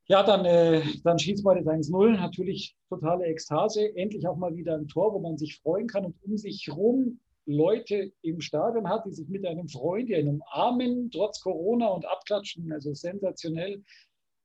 ja 0.06 0.22
dann, 0.22 0.44
äh, 0.44 0.82
dann 1.02 1.18
schießt 1.18 1.44
man 1.44 1.56
das 1.56 1.66
1-0, 1.66 2.12
natürlich 2.12 2.76
totale 2.88 3.24
Ekstase, 3.24 3.94
endlich 3.96 4.26
auch 4.28 4.36
mal 4.36 4.54
wieder 4.54 4.76
ein 4.76 4.86
Tor, 4.86 5.12
wo 5.12 5.18
man 5.18 5.36
sich 5.36 5.58
freuen 5.60 5.88
kann 5.88 6.04
und 6.04 6.14
um 6.22 6.36
sich 6.36 6.68
herum 6.68 7.20
Leute 7.46 8.12
im 8.23 8.41
Stadion 8.41 8.88
hat, 8.88 9.05
die 9.06 9.12
sich 9.12 9.29
mit 9.29 9.46
einem 9.46 9.69
Freund, 9.69 10.12
einen 10.12 10.41
umarmen, 10.41 11.11
trotz 11.11 11.41
Corona 11.41 11.88
und 11.88 12.06
abklatschen, 12.06 12.73
also 12.73 12.94
sensationell. 12.94 13.82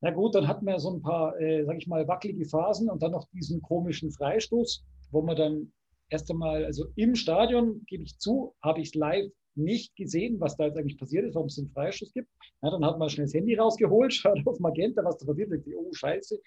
Na 0.01 0.11
gut, 0.11 0.35
dann 0.35 0.47
hatten 0.47 0.65
wir 0.65 0.79
so 0.79 0.95
ein 0.95 1.01
paar, 1.01 1.39
äh, 1.39 1.65
sag 1.65 1.77
ich 1.77 1.87
mal, 1.87 2.07
wackelige 2.07 2.45
Phasen 2.45 2.89
und 2.89 3.01
dann 3.01 3.11
noch 3.11 3.27
diesen 3.33 3.61
komischen 3.61 4.11
Freistoß, 4.11 4.83
wo 5.11 5.21
man 5.21 5.35
dann 5.35 5.73
erst 6.09 6.29
einmal, 6.31 6.65
also 6.65 6.85
im 6.95 7.15
Stadion, 7.15 7.83
gebe 7.85 8.03
ich 8.03 8.17
zu, 8.17 8.55
habe 8.61 8.81
ich 8.81 8.89
es 8.89 8.95
live 8.95 9.31
nicht 9.55 9.95
gesehen, 9.95 10.39
was 10.39 10.55
da 10.55 10.65
jetzt 10.65 10.77
eigentlich 10.77 10.97
passiert 10.97 11.25
ist, 11.25 11.35
warum 11.35 11.47
es 11.47 11.55
den 11.55 11.69
Freischuss 11.69 12.13
gibt. 12.13 12.29
Ja, 12.61 12.71
dann 12.71 12.85
hat 12.85 12.97
man 12.97 13.09
schnell 13.09 13.25
das 13.25 13.33
Handy 13.33 13.55
rausgeholt, 13.55 14.13
schaut 14.13 14.39
auf 14.45 14.59
Magenta, 14.59 15.03
was 15.03 15.17
da 15.17 15.25
passiert 15.25 15.51
ist. 15.51 15.67
Oh, 15.75 15.91
scheiße. 15.91 16.39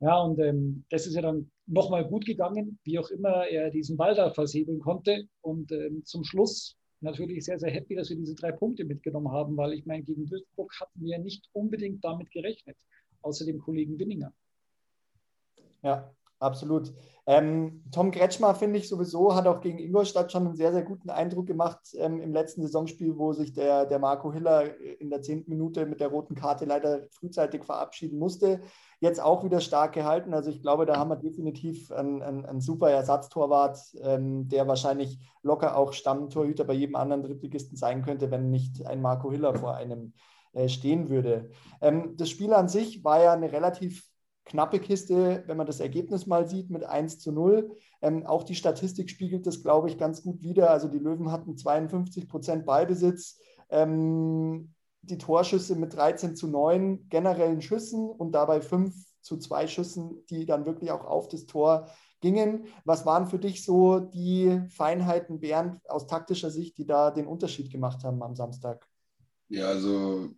Ja, 0.00 0.18
und 0.22 0.38
ähm, 0.38 0.84
das 0.88 1.06
ist 1.06 1.14
ja 1.14 1.22
dann 1.22 1.50
nochmal 1.66 2.06
gut 2.06 2.24
gegangen, 2.24 2.78
wie 2.84 2.98
auch 2.98 3.10
immer 3.10 3.46
er 3.46 3.70
diesen 3.70 3.96
Ball 3.96 4.14
da 4.14 4.30
versiegeln 4.30 4.80
konnte. 4.80 5.28
Und 5.42 5.70
ähm, 5.72 6.02
zum 6.04 6.24
Schluss 6.24 6.76
natürlich 7.00 7.44
sehr, 7.44 7.58
sehr 7.58 7.70
happy, 7.70 7.96
dass 7.96 8.08
wir 8.08 8.16
diese 8.16 8.34
drei 8.34 8.52
Punkte 8.52 8.84
mitgenommen 8.84 9.30
haben, 9.30 9.56
weil 9.56 9.74
ich 9.74 9.84
meine, 9.84 10.02
gegen 10.02 10.30
Würzburg 10.30 10.72
hatten 10.80 11.00
wir 11.02 11.18
nicht 11.18 11.48
unbedingt 11.52 12.02
damit 12.02 12.30
gerechnet, 12.30 12.76
außer 13.22 13.44
dem 13.44 13.58
Kollegen 13.58 13.98
Winninger. 13.98 14.32
Ja, 15.82 16.14
absolut. 16.40 16.92
Ähm, 17.26 17.84
Tom 17.92 18.10
Kretschmer, 18.10 18.56
finde 18.56 18.78
ich 18.78 18.88
sowieso, 18.88 19.34
hat 19.34 19.46
auch 19.46 19.60
gegen 19.60 19.78
Ingolstadt 19.78 20.32
schon 20.32 20.46
einen 20.46 20.56
sehr, 20.56 20.72
sehr 20.72 20.82
guten 20.82 21.10
Eindruck 21.10 21.46
gemacht 21.46 21.78
ähm, 21.94 22.20
im 22.20 22.32
letzten 22.32 22.62
Saisonspiel, 22.62 23.16
wo 23.16 23.32
sich 23.32 23.52
der, 23.52 23.86
der 23.86 24.00
Marco 24.00 24.32
Hiller 24.32 24.76
in 24.80 25.10
der 25.10 25.22
zehnten 25.22 25.50
Minute 25.50 25.86
mit 25.86 26.00
der 26.00 26.08
roten 26.08 26.34
Karte 26.34 26.64
leider 26.64 27.06
frühzeitig 27.12 27.62
verabschieden 27.62 28.18
musste. 28.18 28.62
Jetzt 28.98 29.22
auch 29.22 29.44
wieder 29.44 29.60
stark 29.60 29.92
gehalten. 29.92 30.34
Also 30.34 30.50
ich 30.50 30.60
glaube, 30.60 30.86
da 30.86 30.96
haben 30.96 31.10
wir 31.10 31.16
definitiv 31.16 31.92
einen, 31.92 32.20
einen, 32.20 32.46
einen 32.46 32.60
super 32.60 32.90
Ersatztorwart, 32.90 33.78
ähm, 34.02 34.48
der 34.48 34.66
wahrscheinlich 34.66 35.20
locker 35.42 35.76
auch 35.76 35.92
Stammtorhüter 35.92 36.64
bei 36.64 36.74
jedem 36.74 36.96
anderen 36.96 37.22
Drittligisten 37.22 37.76
sein 37.76 38.02
könnte, 38.02 38.30
wenn 38.32 38.50
nicht 38.50 38.86
ein 38.86 39.00
Marco 39.00 39.30
Hiller 39.30 39.54
vor 39.54 39.76
einem 39.76 40.14
äh, 40.52 40.68
stehen 40.68 41.08
würde. 41.08 41.50
Ähm, 41.80 42.16
das 42.16 42.28
Spiel 42.28 42.52
an 42.54 42.68
sich 42.68 43.04
war 43.04 43.22
ja 43.22 43.32
eine 43.34 43.52
relativ 43.52 44.09
knappe 44.50 44.80
Kiste, 44.80 45.44
wenn 45.46 45.56
man 45.56 45.66
das 45.66 45.80
Ergebnis 45.80 46.26
mal 46.26 46.46
sieht 46.46 46.70
mit 46.70 46.84
1 46.84 47.20
zu 47.20 47.30
0. 47.30 47.70
Ähm, 48.02 48.26
auch 48.26 48.42
die 48.42 48.56
Statistik 48.56 49.08
spiegelt 49.08 49.46
das, 49.46 49.62
glaube 49.62 49.88
ich, 49.88 49.96
ganz 49.96 50.22
gut 50.22 50.42
wider. 50.42 50.70
Also 50.70 50.88
die 50.88 50.98
Löwen 50.98 51.30
hatten 51.30 51.56
52 51.56 52.28
Prozent 52.28 52.66
Ballbesitz, 52.66 53.38
ähm, 53.70 54.74
die 55.02 55.18
Torschüsse 55.18 55.76
mit 55.76 55.94
13 55.94 56.34
zu 56.34 56.48
9 56.48 57.08
generellen 57.08 57.62
Schüssen 57.62 58.10
und 58.10 58.32
dabei 58.32 58.60
5 58.60 58.94
zu 59.20 59.38
2 59.38 59.68
Schüssen, 59.68 60.26
die 60.28 60.46
dann 60.46 60.66
wirklich 60.66 60.90
auch 60.90 61.04
auf 61.04 61.28
das 61.28 61.46
Tor 61.46 61.86
gingen. 62.20 62.66
Was 62.84 63.06
waren 63.06 63.26
für 63.26 63.38
dich 63.38 63.64
so 63.64 64.00
die 64.00 64.62
Feinheiten, 64.68 65.38
Bernd, 65.40 65.78
aus 65.88 66.06
taktischer 66.06 66.50
Sicht, 66.50 66.76
die 66.76 66.86
da 66.86 67.12
den 67.12 67.26
Unterschied 67.26 67.70
gemacht 67.70 68.02
haben 68.02 68.22
am 68.22 68.34
Samstag? 68.34 68.86
Ja, 69.48 69.68
also 69.68 70.30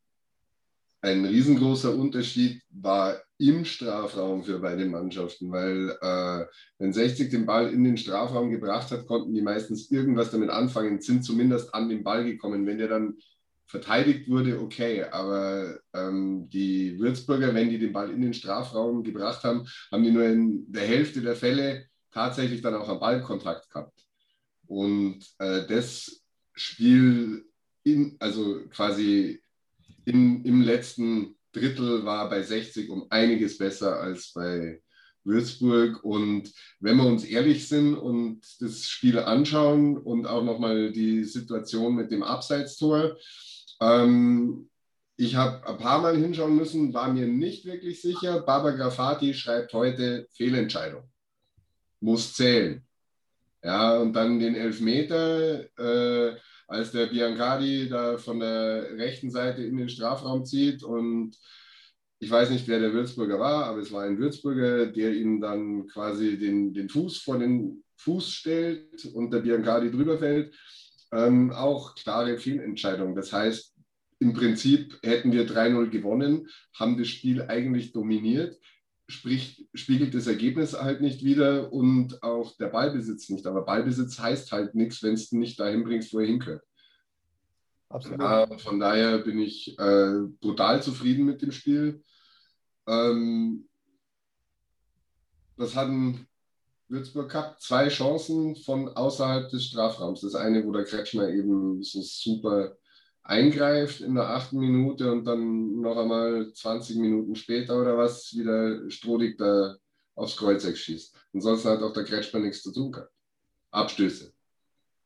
ein 1.03 1.25
riesengroßer 1.25 1.95
Unterschied 1.95 2.63
war 2.71 3.21
im 3.39 3.65
Strafraum 3.65 4.45
für 4.45 4.61
beide 4.61 4.87
Mannschaften, 4.87 5.51
weil 5.51 5.91
äh, 6.01 6.47
wenn 6.79 6.93
60 6.93 7.29
den 7.29 7.45
Ball 7.45 7.73
in 7.73 7.83
den 7.83 7.97
Strafraum 7.97 8.51
gebracht 8.51 8.93
hat, 8.93 9.07
konnten 9.07 9.35
die 9.35 9.43
meistens 9.43 9.91
irgendwas 9.91 10.31
damit 10.31 10.51
anfangen, 10.51 11.01
sind 11.01 11.25
zumindest 11.25 11.75
an 11.75 11.89
den 11.89 12.05
Ball 12.05 12.25
gekommen. 12.25 12.67
Wenn 12.67 12.79
der 12.79 12.87
dann 12.87 13.17
verteidigt 13.67 14.29
wurde, 14.29 14.61
okay, 14.61 15.03
aber 15.05 15.81
ähm, 15.93 16.49
die 16.51 16.99
Würzburger, 17.01 17.53
wenn 17.53 17.71
die 17.71 17.81
den 17.81 17.93
Ball 17.93 18.11
in 18.11 18.21
den 18.21 18.35
Strafraum 18.35 19.03
gebracht 19.03 19.43
haben, 19.43 19.67
haben 19.91 20.05
die 20.05 20.13
nur 20.13 20.25
in 20.25 20.71
der 20.71 20.87
Hälfte 20.87 21.21
der 21.21 21.35
Fälle 21.35 21.87
tatsächlich 22.13 22.63
dann 22.63 22.77
auch 22.77 22.89
einen 22.89 23.01
Ballkontakt 23.01 23.71
gehabt. 23.71 24.05
Und 24.67 25.19
äh, 25.39 25.67
das 25.67 26.23
Spiel, 26.55 27.45
in, 27.83 28.17
also 28.21 28.61
quasi 28.69 29.43
in, 30.05 30.45
im 30.45 30.63
letzten 30.63 31.37
Drittel 31.53 32.05
war 32.05 32.29
bei 32.31 32.43
60 32.43 32.91
um 32.91 33.07
einiges 33.11 33.59
besser 33.59 34.01
als 34.01 34.33
bei 34.33 34.81
Würzburg. 35.25 36.03
Und 36.03 36.53
wenn 36.81 36.97
wir 36.97 37.07
uns 37.07 37.25
ehrlich 37.25 37.69
sind 37.69 37.95
und 37.95 38.41
das 38.61 38.87
Spiel 38.87 39.19
anschauen 39.19 39.97
und 39.97 40.27
auch 40.27 40.43
nochmal 40.43 40.93
die 40.93 41.25
Situation 41.25 41.95
mit 41.95 42.11
dem 42.11 42.23
Abseitstor, 42.23 43.17
ähm, 43.81 44.69
ich 45.17 45.37
habe 45.37 45.67
ein 45.67 45.79
paar 45.79 46.01
Mal 46.01 46.17
hinschauen 46.17 46.57
müssen, 46.57 46.95
war 46.95 47.13
mir 47.13 47.27
nicht 47.27 47.65
wirklich 47.65 48.01
sicher. 48.01 48.41
Baba 48.41 48.71
Grafati 48.71 49.35
schreibt 49.35 49.73
heute 49.73 50.27
Fehlentscheidung. 50.33 51.05
Muss 52.01 52.35
zählen. 52.35 52.85
Ja, 53.63 53.99
und 53.99 54.15
dann 54.15 54.41
den 54.41 54.57
Elfmeter, 54.57 55.65
äh, 55.79 56.37
als 56.73 56.91
der 56.93 57.07
Biancardi 57.07 57.88
da 57.88 58.17
von 58.19 58.41
der 58.41 58.97
rechten 58.97 59.31
Seite 59.31 59.62
in 59.62 59.76
den 59.76 59.88
Strafraum 59.88 60.45
zieht 60.45 60.83
und 60.83 61.37
ich 62.19 62.31
weiß 62.31 62.50
nicht, 62.50 62.69
wer 62.69 62.79
der 62.79 62.93
Würzburger 62.93 63.38
war, 63.38 63.67
aber 63.67 63.81
es 63.81 63.93
war 63.93 64.05
ein 64.05 64.19
Würzburger, 64.19 64.87
der 64.87 65.12
ihm 65.12 65.41
dann 65.41 65.88
quasi 65.88 66.38
den, 66.38 66.73
den 66.73 66.88
Fuß 66.88 67.19
vor 67.19 67.38
den 67.38 67.83
Fuß 67.97 68.31
stellt 68.31 69.05
und 69.07 69.33
der 69.33 69.41
Biancardi 69.41 69.91
drüber 69.91 70.19
fällt. 70.19 70.55
Ähm, 71.12 71.50
auch 71.50 71.95
klare 71.97 72.38
Fehlentscheidung. 72.38 73.14
Das 73.14 73.33
heißt, 73.33 73.75
im 74.21 74.33
Prinzip 74.35 74.99
hätten 75.02 75.33
wir 75.33 75.49
3-0 75.49 75.91
gewonnen, 75.91 76.49
haben 76.79 76.97
das 76.97 77.09
Spiel 77.09 77.43
eigentlich 77.43 77.93
dominiert 77.93 78.57
sprich, 79.12 79.69
spiegelt 79.75 80.14
das 80.14 80.26
Ergebnis 80.26 80.75
halt 80.75 81.00
nicht 81.00 81.25
wieder 81.25 81.73
und 81.73 82.23
auch 82.23 82.57
der 82.57 82.69
Ballbesitz 82.69 83.28
nicht. 83.28 83.47
Aber 83.47 83.64
Ballbesitz 83.64 84.19
heißt 84.19 84.52
halt 84.52 84.75
nichts, 84.75 85.02
wenn 85.02 85.14
es 85.14 85.33
nicht 85.33 85.61
dahin 85.61 85.85
bringst, 85.85 86.12
wo 86.12 86.21
er 86.21 86.26
hingehört. 86.26 86.64
Absolut. 87.88 88.21
Ja, 88.21 88.47
von 88.59 88.81
daher 88.81 89.19
bin 89.19 89.38
ich 89.38 89.78
äh, 89.78 90.21
brutal 90.40 90.83
zufrieden 90.83 91.26
mit 91.26 91.42
dem 91.42 91.52
Spiel. 91.52 92.02
Ähm, 92.87 93.69
das 95.57 95.76
hatten 95.76 96.26
Würzburg 96.88 97.31
Cup 97.31 97.61
zwei 97.61 97.88
Chancen 97.88 98.57
von 98.57 98.88
außerhalb 98.88 99.50
des 99.50 99.66
Strafraums. 99.66 100.23
Das 100.23 100.35
eine, 100.35 100.64
wo 100.64 100.73
der 100.73 100.85
Kretschmer 100.85 101.28
eben 101.28 101.83
so 101.83 102.00
super 102.02 102.76
eingreift 103.23 104.00
in 104.00 104.14
der 104.14 104.29
achten 104.29 104.59
Minute 104.59 105.11
und 105.11 105.25
dann 105.25 105.81
noch 105.81 105.97
einmal 105.97 106.52
20 106.52 106.97
Minuten 106.97 107.35
später 107.37 107.81
oder 107.81 107.97
was 107.97 108.33
wieder 108.35 108.91
Strodig 108.91 109.38
da 109.38 109.76
aufs 110.14 110.37
Kreuzeck 110.37 110.76
schießt. 110.76 111.17
Ansonsten 111.33 111.69
hat 111.69 111.83
auch 111.83 111.93
der 111.93 112.05
Kretschmer 112.05 112.41
nichts 112.41 112.62
zu 112.62 112.73
tun 112.73 112.93
gehabt. 112.93 113.12
Abstöße, 113.71 114.33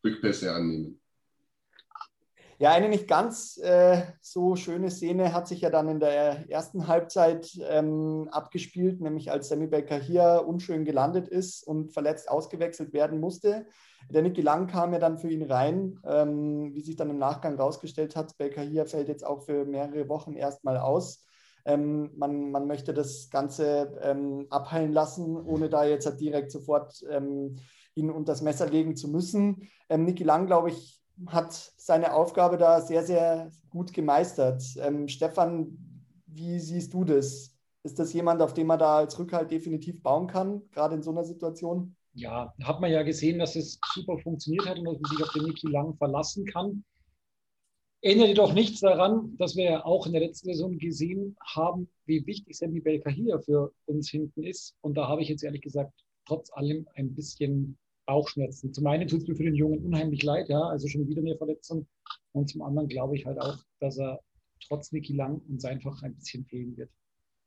Rückpässe 0.04 0.52
annehmen. 0.52 1.00
Ja, 2.58 2.70
eine 2.70 2.88
nicht 2.88 3.06
ganz 3.06 3.58
äh, 3.58 4.02
so 4.22 4.56
schöne 4.56 4.90
Szene 4.90 5.34
hat 5.34 5.46
sich 5.46 5.60
ja 5.60 5.68
dann 5.68 5.90
in 5.90 6.00
der 6.00 6.50
ersten 6.50 6.88
Halbzeit 6.88 7.50
ähm, 7.68 8.28
abgespielt, 8.30 9.02
nämlich 9.02 9.30
als 9.30 9.48
Sammy 9.48 9.66
Becker 9.66 9.98
hier 9.98 10.42
unschön 10.46 10.86
gelandet 10.86 11.28
ist 11.28 11.66
und 11.66 11.92
verletzt 11.92 12.30
ausgewechselt 12.30 12.94
werden 12.94 13.20
musste. 13.20 13.66
Der 14.08 14.22
Niki 14.22 14.40
Lang 14.40 14.68
kam 14.68 14.94
ja 14.94 14.98
dann 14.98 15.18
für 15.18 15.28
ihn 15.30 15.42
rein, 15.42 16.00
ähm, 16.06 16.74
wie 16.74 16.80
sich 16.80 16.96
dann 16.96 17.10
im 17.10 17.18
Nachgang 17.18 17.60
rausgestellt 17.60 18.16
hat. 18.16 18.38
Becker 18.38 18.62
hier 18.62 18.86
fällt 18.86 19.08
jetzt 19.08 19.26
auch 19.26 19.42
für 19.42 19.66
mehrere 19.66 20.08
Wochen 20.08 20.32
erstmal 20.32 20.78
aus. 20.78 21.26
Ähm, 21.66 22.10
man, 22.16 22.50
man 22.52 22.66
möchte 22.66 22.94
das 22.94 23.28
Ganze 23.28 23.98
ähm, 24.00 24.46
abheilen 24.48 24.94
lassen, 24.94 25.36
ohne 25.36 25.68
da 25.68 25.84
jetzt 25.84 26.08
direkt 26.20 26.50
sofort 26.50 27.04
ähm, 27.10 27.56
ihn 27.94 28.10
unter 28.10 28.32
das 28.32 28.40
Messer 28.40 28.66
legen 28.66 28.96
zu 28.96 29.08
müssen. 29.08 29.68
Ähm, 29.90 30.04
Niki 30.04 30.24
Lang, 30.24 30.46
glaube 30.46 30.70
ich, 30.70 31.02
hat 31.26 31.72
seine 31.76 32.12
Aufgabe 32.14 32.56
da 32.56 32.80
sehr, 32.80 33.02
sehr 33.02 33.50
gut 33.70 33.92
gemeistert. 33.92 34.62
Ähm, 34.78 35.08
Stefan, 35.08 35.78
wie 36.26 36.58
siehst 36.58 36.92
du 36.92 37.04
das? 37.04 37.54
Ist 37.82 37.98
das 37.98 38.12
jemand, 38.12 38.42
auf 38.42 38.52
den 38.52 38.66
man 38.66 38.78
da 38.78 38.98
als 38.98 39.18
Rückhalt 39.18 39.50
definitiv 39.50 40.02
bauen 40.02 40.26
kann, 40.26 40.62
gerade 40.72 40.96
in 40.96 41.02
so 41.02 41.10
einer 41.10 41.24
Situation? 41.24 41.96
Ja, 42.14 42.52
hat 42.62 42.80
man 42.80 42.90
ja 42.90 43.02
gesehen, 43.02 43.38
dass 43.38 43.56
es 43.56 43.78
super 43.94 44.18
funktioniert 44.18 44.66
hat 44.66 44.78
und 44.78 44.86
dass 44.86 44.98
man 45.00 45.10
sich 45.10 45.22
auf 45.22 45.32
den 45.32 45.44
Niki 45.44 45.68
Lang 45.68 45.94
verlassen 45.96 46.44
kann. 46.46 46.84
Ändert 48.00 48.28
jedoch 48.28 48.52
nichts 48.52 48.80
daran, 48.80 49.36
dass 49.36 49.56
wir 49.56 49.86
auch 49.86 50.06
in 50.06 50.12
der 50.12 50.22
letzten 50.22 50.48
Saison 50.48 50.78
gesehen 50.78 51.36
haben, 51.44 51.88
wie 52.04 52.26
wichtig 52.26 52.56
Sammy 52.56 52.80
Baker 52.80 53.10
hier 53.10 53.40
für 53.40 53.72
uns 53.86 54.10
hinten 54.10 54.44
ist. 54.44 54.74
Und 54.80 54.96
da 54.96 55.08
habe 55.08 55.22
ich 55.22 55.28
jetzt 55.28 55.44
ehrlich 55.44 55.62
gesagt 55.62 55.92
trotz 56.26 56.50
allem 56.52 56.86
ein 56.94 57.14
bisschen 57.14 57.78
Bauchschmerzen. 58.06 58.72
Zum 58.72 58.86
einen 58.86 59.08
tut 59.08 59.22
es 59.22 59.28
mir 59.28 59.36
für 59.36 59.44
den 59.44 59.54
Jungen 59.54 59.84
unheimlich 59.84 60.22
leid, 60.22 60.48
ja, 60.48 60.60
also 60.60 60.88
schon 60.88 61.08
wieder 61.08 61.20
eine 61.20 61.36
Verletzung. 61.36 61.86
Und 62.32 62.48
zum 62.48 62.62
anderen 62.62 62.88
glaube 62.88 63.16
ich 63.16 63.26
halt 63.26 63.40
auch, 63.40 63.58
dass 63.80 63.98
er 63.98 64.20
trotz 64.66 64.92
Niki 64.92 65.14
Lang 65.14 65.40
uns 65.48 65.64
einfach 65.64 66.02
ein 66.02 66.14
bisschen 66.14 66.44
fehlen 66.46 66.76
wird. 66.76 66.90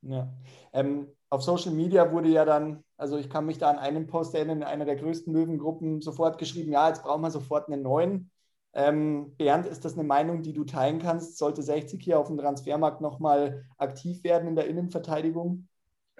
Ja. 0.02 0.34
Ähm, 0.74 1.08
auf 1.30 1.44
Social 1.44 1.74
Media 1.74 2.12
wurde 2.12 2.30
ja 2.30 2.46
dann, 2.46 2.84
also 2.98 3.18
ich 3.18 3.30
kann 3.30 3.46
mich 3.46 3.58
da 3.58 3.70
an 3.70 3.78
einen 3.78 4.08
Post 4.08 4.34
erinnern, 4.34 4.60
in 4.60 4.64
einer 4.64 4.86
der 4.86 4.96
größten 4.96 5.34
Löwengruppen 5.34 6.02
sofort 6.02 6.38
geschrieben, 6.38 6.72
ja, 6.72 6.88
jetzt 6.88 7.04
brauchen 7.04 7.22
wir 7.22 7.32
sofort 7.32 7.68
einen 7.68 7.82
neuen. 7.82 8.32
Ähm, 8.74 9.36
Bernd, 9.38 9.66
ist 9.66 9.84
das 9.84 9.94
eine 9.94 10.04
Meinung, 10.04 10.44
die 10.44 10.54
du 10.54 10.64
teilen 10.64 11.00
kannst? 11.00 11.38
Sollte 11.38 11.62
60 11.64 12.02
hier 12.02 12.20
auf 12.20 12.28
dem 12.28 12.38
Transfermarkt 12.38 13.02
nochmal 13.02 13.66
aktiv 13.78 14.24
werden 14.24 14.48
in 14.48 14.56
der 14.56 14.68
Innenverteidigung? 14.68 15.68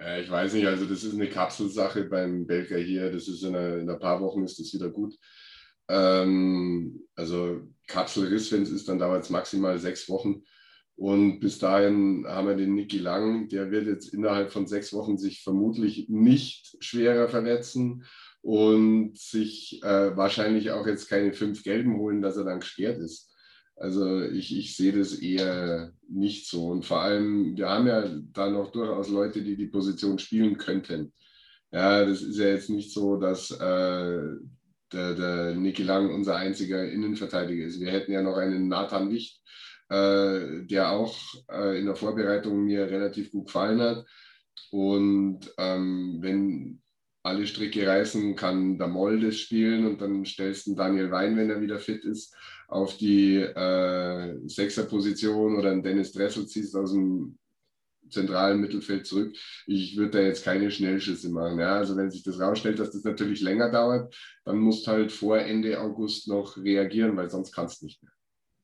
Äh, 0.00 0.22
ich 0.22 0.30
weiß 0.30 0.54
nicht, 0.54 0.66
also 0.66 0.86
das 0.86 1.04
ist 1.04 1.14
eine 1.14 1.28
Kapselsache 1.28 2.04
beim 2.04 2.46
Belgier 2.46 2.78
hier. 2.78 3.12
Das 3.12 3.28
ist 3.28 3.42
in, 3.42 3.54
einer, 3.54 3.78
in 3.78 3.90
ein 3.90 3.98
paar 3.98 4.20
Wochen 4.20 4.44
ist 4.44 4.58
das 4.58 4.72
wieder 4.72 4.90
gut. 4.90 5.14
Ähm, 5.88 7.02
also 7.14 7.62
Kapselriss, 7.86 8.50
wenn 8.52 8.62
es 8.62 8.70
ist, 8.70 8.88
dann 8.88 8.98
dauert 8.98 9.24
es 9.24 9.30
maximal 9.30 9.78
sechs 9.78 10.08
Wochen. 10.08 10.42
Und 10.96 11.40
bis 11.40 11.58
dahin 11.58 12.26
haben 12.28 12.48
wir 12.48 12.56
den 12.56 12.74
Niki 12.74 12.98
Lang, 12.98 13.48
der 13.48 13.70
wird 13.70 13.86
jetzt 13.86 14.12
innerhalb 14.12 14.52
von 14.52 14.66
sechs 14.66 14.92
Wochen 14.92 15.16
sich 15.16 15.42
vermutlich 15.42 16.08
nicht 16.10 16.76
schwerer 16.80 17.28
verletzen 17.28 18.04
und 18.42 19.18
sich 19.18 19.82
äh, 19.82 20.14
wahrscheinlich 20.16 20.72
auch 20.72 20.86
jetzt 20.86 21.08
keine 21.08 21.32
fünf 21.32 21.62
Gelben 21.62 21.96
holen, 21.96 22.20
dass 22.20 22.36
er 22.36 22.44
dann 22.44 22.60
gesperrt 22.60 22.98
ist. 22.98 23.29
Also 23.80 24.20
ich, 24.20 24.54
ich 24.54 24.76
sehe 24.76 24.92
das 24.92 25.14
eher 25.14 25.92
nicht 26.06 26.46
so. 26.46 26.66
Und 26.66 26.84
vor 26.84 27.00
allem, 27.00 27.56
wir 27.56 27.70
haben 27.70 27.86
ja 27.86 28.04
da 28.32 28.50
noch 28.50 28.70
durchaus 28.72 29.08
Leute, 29.08 29.42
die 29.42 29.56
die 29.56 29.68
Position 29.68 30.18
spielen 30.18 30.58
könnten. 30.58 31.14
Ja, 31.72 32.04
das 32.04 32.20
ist 32.20 32.36
ja 32.36 32.48
jetzt 32.48 32.68
nicht 32.68 32.92
so, 32.92 33.16
dass 33.16 33.50
äh, 33.52 34.20
der, 34.92 35.14
der 35.14 35.54
Niki 35.54 35.82
Lang 35.82 36.12
unser 36.12 36.36
einziger 36.36 36.90
Innenverteidiger 36.90 37.64
ist. 37.64 37.80
Wir 37.80 37.90
hätten 37.90 38.12
ja 38.12 38.22
noch 38.22 38.36
einen 38.36 38.68
Nathan 38.68 39.10
Wicht, 39.10 39.40
äh, 39.88 40.66
der 40.66 40.90
auch 40.90 41.16
äh, 41.50 41.78
in 41.78 41.86
der 41.86 41.96
Vorbereitung 41.96 42.62
mir 42.64 42.90
relativ 42.90 43.32
gut 43.32 43.46
gefallen 43.46 43.80
hat. 43.80 44.04
Und 44.72 45.54
ähm, 45.56 46.18
wenn 46.20 46.82
alle 47.22 47.46
Stricke 47.46 47.86
reißen, 47.86 48.34
kann 48.34 48.78
der 48.78 48.88
Moldes 48.88 49.38
spielen 49.38 49.86
und 49.86 50.00
dann 50.00 50.24
stellst 50.24 50.66
du 50.66 50.74
Daniel 50.74 51.10
Wein, 51.10 51.36
wenn 51.36 51.50
er 51.50 51.60
wieder 51.60 51.78
fit 51.78 52.04
ist, 52.04 52.34
auf 52.68 52.96
die 52.96 53.36
äh, 53.36 54.38
Sechserposition 54.46 55.56
oder 55.56 55.70
einen 55.70 55.82
Dennis 55.82 56.12
Dressel 56.12 56.46
ziehst 56.46 56.74
aus 56.76 56.92
dem 56.92 57.38
zentralen 58.08 58.60
Mittelfeld 58.60 59.06
zurück. 59.06 59.36
Ich 59.66 59.96
würde 59.96 60.18
da 60.18 60.20
jetzt 60.20 60.44
keine 60.44 60.70
Schnellschüsse 60.70 61.30
machen. 61.30 61.58
Ja? 61.58 61.76
Also 61.76 61.96
wenn 61.96 62.10
sich 62.10 62.22
das 62.22 62.40
rausstellt, 62.40 62.78
dass 62.78 62.90
das 62.90 63.04
natürlich 63.04 63.40
länger 63.40 63.70
dauert, 63.70 64.14
dann 64.44 64.58
musst 64.58 64.86
du 64.86 64.90
halt 64.90 65.12
vor 65.12 65.38
Ende 65.38 65.80
August 65.80 66.28
noch 66.28 66.56
reagieren, 66.56 67.16
weil 67.16 67.30
sonst 67.30 67.52
kannst 67.52 67.80
du 67.80 67.86
nicht 67.86 68.02
mehr. 68.02 68.12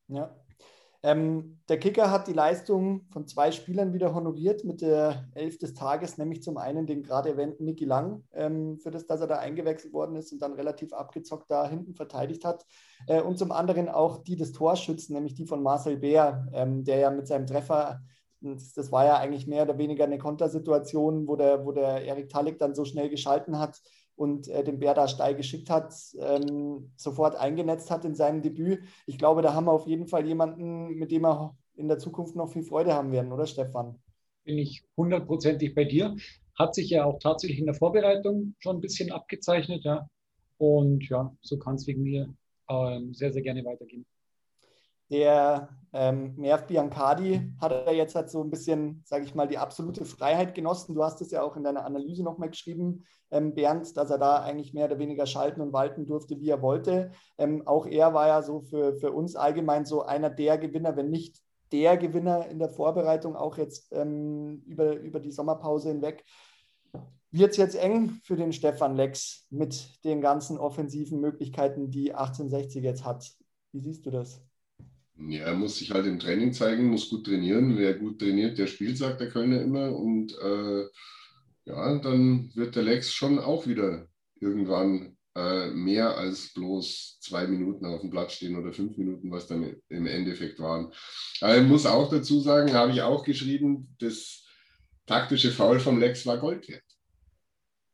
Ja, 0.09 0.46
ähm, 1.07 1.61
der 1.69 1.79
Kicker 1.79 2.11
hat 2.11 2.27
die 2.27 2.33
Leistung 2.33 3.07
von 3.13 3.29
zwei 3.29 3.53
Spielern 3.53 3.93
wieder 3.93 4.13
honoriert 4.13 4.65
mit 4.65 4.81
der 4.81 5.29
Elf 5.35 5.57
des 5.57 5.73
Tages, 5.73 6.19
nämlich 6.19 6.43
zum 6.43 6.57
einen 6.57 6.85
den 6.85 7.05
gerade 7.05 7.29
erwähnten 7.29 7.65
Niki 7.65 7.85
Lang, 7.85 8.25
ähm, 8.33 8.81
für 8.81 8.91
das, 8.91 9.07
dass 9.07 9.21
er 9.21 9.29
da 9.29 9.39
eingewechselt 9.39 9.93
worden 9.93 10.17
ist 10.17 10.33
und 10.33 10.43
dann 10.43 10.55
relativ 10.55 10.93
abgezockt 10.93 11.49
da 11.49 11.69
hinten 11.69 11.95
verteidigt 11.95 12.45
hat. 12.45 12.67
Äh, 13.07 13.23
und 13.23 13.39
zum 13.39 13.53
anderen 13.53 13.89
auch 13.89 14.25
die 14.25 14.35
des 14.35 14.51
Torschützen, 14.51 15.15
nämlich 15.15 15.35
die 15.35 15.47
von 15.47 15.63
Marcel 15.63 15.97
Beer, 15.97 16.49
ähm, 16.53 16.83
der 16.83 16.99
ja 16.99 17.11
mit 17.13 17.29
seinem 17.29 17.47
Treffer 17.47 18.01
das 18.41 18.93
war 18.93 19.05
ja 19.05 19.17
eigentlich 19.17 19.47
mehr 19.47 19.63
oder 19.63 19.79
weniger 19.79 20.05
eine 20.05 20.19
Kontersituation, 20.19 21.27
wo 21.27 21.37
der, 21.37 21.65
wo 21.65 21.73
der 21.73 22.05
Erik 22.05 22.29
Talik 22.29 22.59
dann 22.59 22.75
so 22.75 22.85
schnell 22.85 23.09
geschalten 23.09 23.59
hat, 23.59 23.81
und 24.17 24.49
äh, 24.49 24.65
den 24.65 24.79
Bär 24.79 24.95
da 24.95 25.07
steil 25.09 25.35
geschickt 25.35 25.71
hat, 25.71 25.95
ähm, 26.19 26.91
sofort 26.97 27.37
eingenetzt 27.37 27.91
hat 27.91 28.05
in 28.05 28.15
seinem 28.15 28.43
Debüt. 28.43 28.83
Ich 29.07 29.19
glaube, 29.19 29.43
da 29.43 29.55
haben 29.55 29.67
wir 29.67 29.73
auf 29.73 29.87
jeden 29.87 30.07
Fall 30.07 30.27
jemanden, 30.27 30.95
mit 30.95 31.11
dem 31.11 31.25
er 31.25 31.57
in 31.77 31.89
der 31.89 31.99
Zukunft 31.99 32.35
noch 32.35 32.51
viel 32.51 32.63
Freude 32.63 32.95
haben 32.95 33.13
werden, 33.13 33.33
oder 33.33 33.47
Stefan? 33.47 33.99
Bin 34.45 34.59
ich 34.59 34.85
hundertprozentig 34.97 35.75
bei 35.75 35.85
dir. 35.85 36.17
Hat 36.59 36.75
sich 36.75 36.89
ja 36.91 37.05
auch 37.05 37.19
tatsächlich 37.19 37.59
in 37.59 37.67
der 37.67 37.75
Vorbereitung 37.75 38.55
schon 38.59 38.77
ein 38.77 38.81
bisschen 38.81 39.13
abgezeichnet, 39.13 39.85
ja. 39.85 40.09
Und 40.59 41.07
ja, 41.11 41.37
so 41.43 41.59
kann 41.59 41.75
es 41.75 41.87
wegen 41.87 42.03
mir 42.03 42.35
ähm, 42.71 43.13
sehr, 43.13 43.33
sehr 43.33 43.43
gerne 43.43 43.65
weitergehen. 43.65 44.07
Der 45.11 45.69
ähm, 45.93 46.35
Merv 46.37 46.67
Biancardi 46.67 47.53
hat 47.61 47.73
er 47.73 47.95
jetzt 47.95 48.15
halt 48.15 48.29
so 48.29 48.43
ein 48.43 48.51
bisschen, 48.51 49.03
sage 49.07 49.25
ich 49.25 49.35
mal, 49.35 49.47
die 49.47 49.59
absolute 49.59 50.05
Freiheit 50.05 50.55
genossen. 50.55 50.95
Du 50.95 51.03
hast 51.03 51.21
es 51.21 51.31
ja 51.31 51.43
auch 51.43 51.57
in 51.57 51.65
deiner 51.65 51.85
Analyse 51.85 52.23
nochmal 52.23 52.51
geschrieben, 52.51 53.05
ähm, 53.31 53.55
Bernd, 53.55 53.97
dass 53.97 54.11
er 54.11 54.19
da 54.19 54.43
eigentlich 54.43 54.75
mehr 54.75 54.87
oder 54.87 54.99
weniger 54.99 55.27
schalten 55.27 55.61
und 55.61 55.73
walten 55.73 56.07
durfte, 56.07 56.41
wie 56.41 56.51
er 56.51 56.61
wollte. 56.61 57.13
Ähm, 57.39 57.67
auch 57.67 57.87
er 57.87 58.15
war 58.15 58.27
ja 58.27 58.43
so 58.43 58.61
für, 58.61 58.97
für 58.97 59.13
uns 59.13 59.37
allgemein 59.37 59.85
so 59.85 60.03
einer 60.03 60.29
der 60.31 60.59
Gewinner, 60.59 60.97
wenn 60.97 61.11
nicht 61.11 61.41
der 61.73 61.97
Gewinner 61.97 62.47
in 62.49 62.59
der 62.59 62.69
Vorbereitung, 62.69 63.37
auch 63.37 63.57
jetzt 63.57 63.93
ähm, 63.93 64.63
über, 64.67 64.97
über 64.97 65.21
die 65.21 65.33
Sommerpause 65.33 65.89
hinweg. 65.89 66.25
Wird 67.31 67.51
es 67.53 67.57
jetzt 67.57 67.75
eng 67.75 68.21
für 68.23 68.37
den 68.37 68.53
Stefan 68.53 68.97
Lex 68.97 69.47
mit 69.51 70.05
den 70.05 70.21
ganzen 70.21 70.59
offensiven 70.59 71.21
Möglichkeiten, 71.21 71.91
die 71.91 72.15
1860 72.15 72.83
jetzt 72.83 73.05
hat? 73.05 73.31
Wie 73.73 73.81
siehst 73.81 74.07
du 74.07 74.11
das? 74.11 74.46
Ja, 75.19 75.45
er 75.45 75.55
muss 75.55 75.79
sich 75.79 75.93
halt 75.93 76.07
im 76.07 76.19
Training 76.19 76.53
zeigen, 76.53 76.87
muss 76.87 77.09
gut 77.09 77.27
trainieren. 77.27 77.79
Wer 77.79 77.95
gut 77.95 78.19
trainiert, 78.19 78.59
der 78.59 78.67
spielt, 78.67 78.99
sagt 78.99 79.21
der 79.21 79.31
Kölner 79.31 79.63
immer. 79.63 79.95
Und 79.97 80.33
äh, 80.39 80.85
ja, 81.65 81.99
dann 81.99 82.51
wird 82.55 82.77
der 82.77 82.83
Lex 82.83 83.13
schon 83.13 83.39
auch 83.39 83.67
wieder 83.67 84.07
irgendwann 84.41 85.17
äh, 85.35 85.69
mehr 85.69 86.17
als 86.17 86.53
bloß 86.53 87.19
zwei 87.21 87.47
Minuten 87.47 87.87
auf 87.87 88.01
dem 88.01 88.11
Platz 88.11 88.35
stehen 88.35 88.57
oder 88.57 88.73
fünf 88.73 88.97
Minuten, 88.97 89.31
was 89.31 89.47
dann 89.47 89.77
im 89.89 90.07
Endeffekt 90.07 90.59
waren. 90.61 90.93
Aber 91.41 91.57
ich 91.59 91.65
muss 91.65 91.87
auch 91.87 92.11
dazu 92.11 92.41
sagen, 92.41 92.73
habe 92.73 92.93
ich 92.93 93.03
auch 93.03 93.25
geschrieben, 93.25 93.95
das 93.99 94.45
taktische 95.07 95.51
Foul 95.51 95.81
vom 95.81 95.99
Lex 95.99 96.25
war 96.27 96.39
Gold 96.39 96.69
wert. 96.69 96.86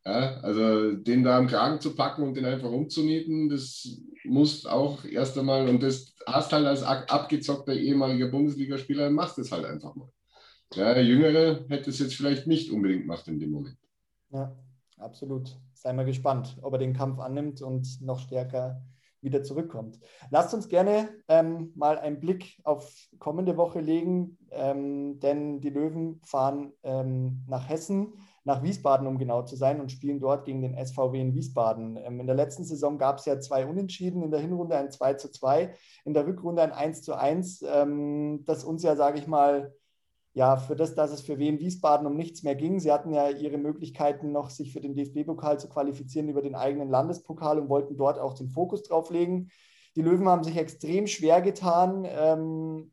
Ja, 0.04 0.40
also 0.40 0.92
den 0.92 1.22
da 1.22 1.38
am 1.38 1.46
Kragen 1.46 1.80
zu 1.80 1.94
packen 1.94 2.24
und 2.24 2.34
den 2.36 2.44
einfach 2.44 2.70
umzunieten, 2.70 3.48
das 3.48 3.88
muss 4.24 4.66
auch 4.66 5.04
erst 5.04 5.38
einmal, 5.38 5.68
und 5.68 5.80
das 5.82 6.14
hast 6.26 6.52
halt 6.52 6.66
als 6.66 6.82
abgezockter 6.82 7.74
ehemaliger 7.74 8.28
Bundesligaspieler, 8.28 9.10
machst 9.10 9.38
es 9.38 9.52
halt 9.52 9.64
einfach 9.64 9.94
mal. 9.94 10.10
Ja, 10.74 10.94
der 10.94 11.04
Jüngere 11.04 11.66
hätte 11.68 11.90
es 11.90 12.00
jetzt 12.00 12.14
vielleicht 12.14 12.46
nicht 12.46 12.70
unbedingt 12.70 13.02
gemacht 13.02 13.28
in 13.28 13.38
dem 13.38 13.50
Moment. 13.50 13.76
Ja, 14.30 14.56
absolut. 14.98 15.56
Sei 15.74 15.92
mal 15.92 16.04
gespannt, 16.04 16.56
ob 16.62 16.72
er 16.72 16.78
den 16.78 16.94
Kampf 16.94 17.20
annimmt 17.20 17.62
und 17.62 18.00
noch 18.00 18.18
stärker 18.18 18.82
wieder 19.20 19.42
zurückkommt. 19.42 20.00
Lasst 20.30 20.52
uns 20.52 20.68
gerne 20.68 21.10
ähm, 21.28 21.72
mal 21.76 21.98
einen 21.98 22.18
Blick 22.18 22.58
auf 22.64 22.92
kommende 23.18 23.56
Woche 23.56 23.80
legen, 23.80 24.36
ähm, 24.50 25.20
denn 25.20 25.60
die 25.60 25.70
Löwen 25.70 26.20
fahren 26.24 26.72
ähm, 26.82 27.44
nach 27.46 27.68
Hessen 27.68 28.14
nach 28.44 28.62
Wiesbaden, 28.62 29.06
um 29.06 29.18
genau 29.18 29.42
zu 29.42 29.56
sein, 29.56 29.80
und 29.80 29.92
spielen 29.92 30.20
dort 30.20 30.44
gegen 30.44 30.62
den 30.62 30.74
SVW 30.74 31.20
in 31.20 31.34
Wiesbaden. 31.34 31.96
Ähm, 31.96 32.20
in 32.20 32.26
der 32.26 32.36
letzten 32.36 32.64
Saison 32.64 32.98
gab 32.98 33.18
es 33.18 33.24
ja 33.24 33.38
zwei 33.40 33.66
Unentschieden, 33.66 34.22
in 34.22 34.30
der 34.30 34.40
Hinrunde 34.40 34.76
ein 34.76 34.90
2 34.90 35.14
zu 35.14 35.30
2, 35.30 35.74
in 36.04 36.14
der 36.14 36.26
Rückrunde 36.26 36.62
ein 36.62 36.72
1 36.72 37.02
zu 37.02 37.14
1, 37.14 37.62
ähm, 37.62 38.44
das 38.44 38.64
uns 38.64 38.82
ja, 38.82 38.96
sage 38.96 39.18
ich 39.18 39.26
mal, 39.26 39.72
ja, 40.34 40.56
für 40.56 40.76
das, 40.76 40.94
dass 40.94 41.12
es 41.12 41.20
für 41.20 41.38
Wien 41.38 41.60
Wiesbaden 41.60 42.06
um 42.06 42.16
nichts 42.16 42.42
mehr 42.42 42.54
ging. 42.54 42.80
Sie 42.80 42.90
hatten 42.90 43.12
ja 43.12 43.28
ihre 43.28 43.58
Möglichkeiten 43.58 44.32
noch, 44.32 44.48
sich 44.50 44.72
für 44.72 44.80
den 44.80 44.94
DFB-Pokal 44.94 45.60
zu 45.60 45.68
qualifizieren 45.68 46.28
über 46.28 46.40
den 46.40 46.54
eigenen 46.54 46.88
Landespokal 46.88 47.58
und 47.58 47.68
wollten 47.68 47.96
dort 47.96 48.18
auch 48.18 48.32
den 48.32 48.48
Fokus 48.48 48.82
drauf 48.82 49.10
legen. 49.10 49.50
Die 49.94 50.02
Löwen 50.02 50.26
haben 50.28 50.42
sich 50.42 50.56
extrem 50.56 51.06
schwer 51.06 51.42
getan. 51.42 52.06
Ähm, 52.08 52.92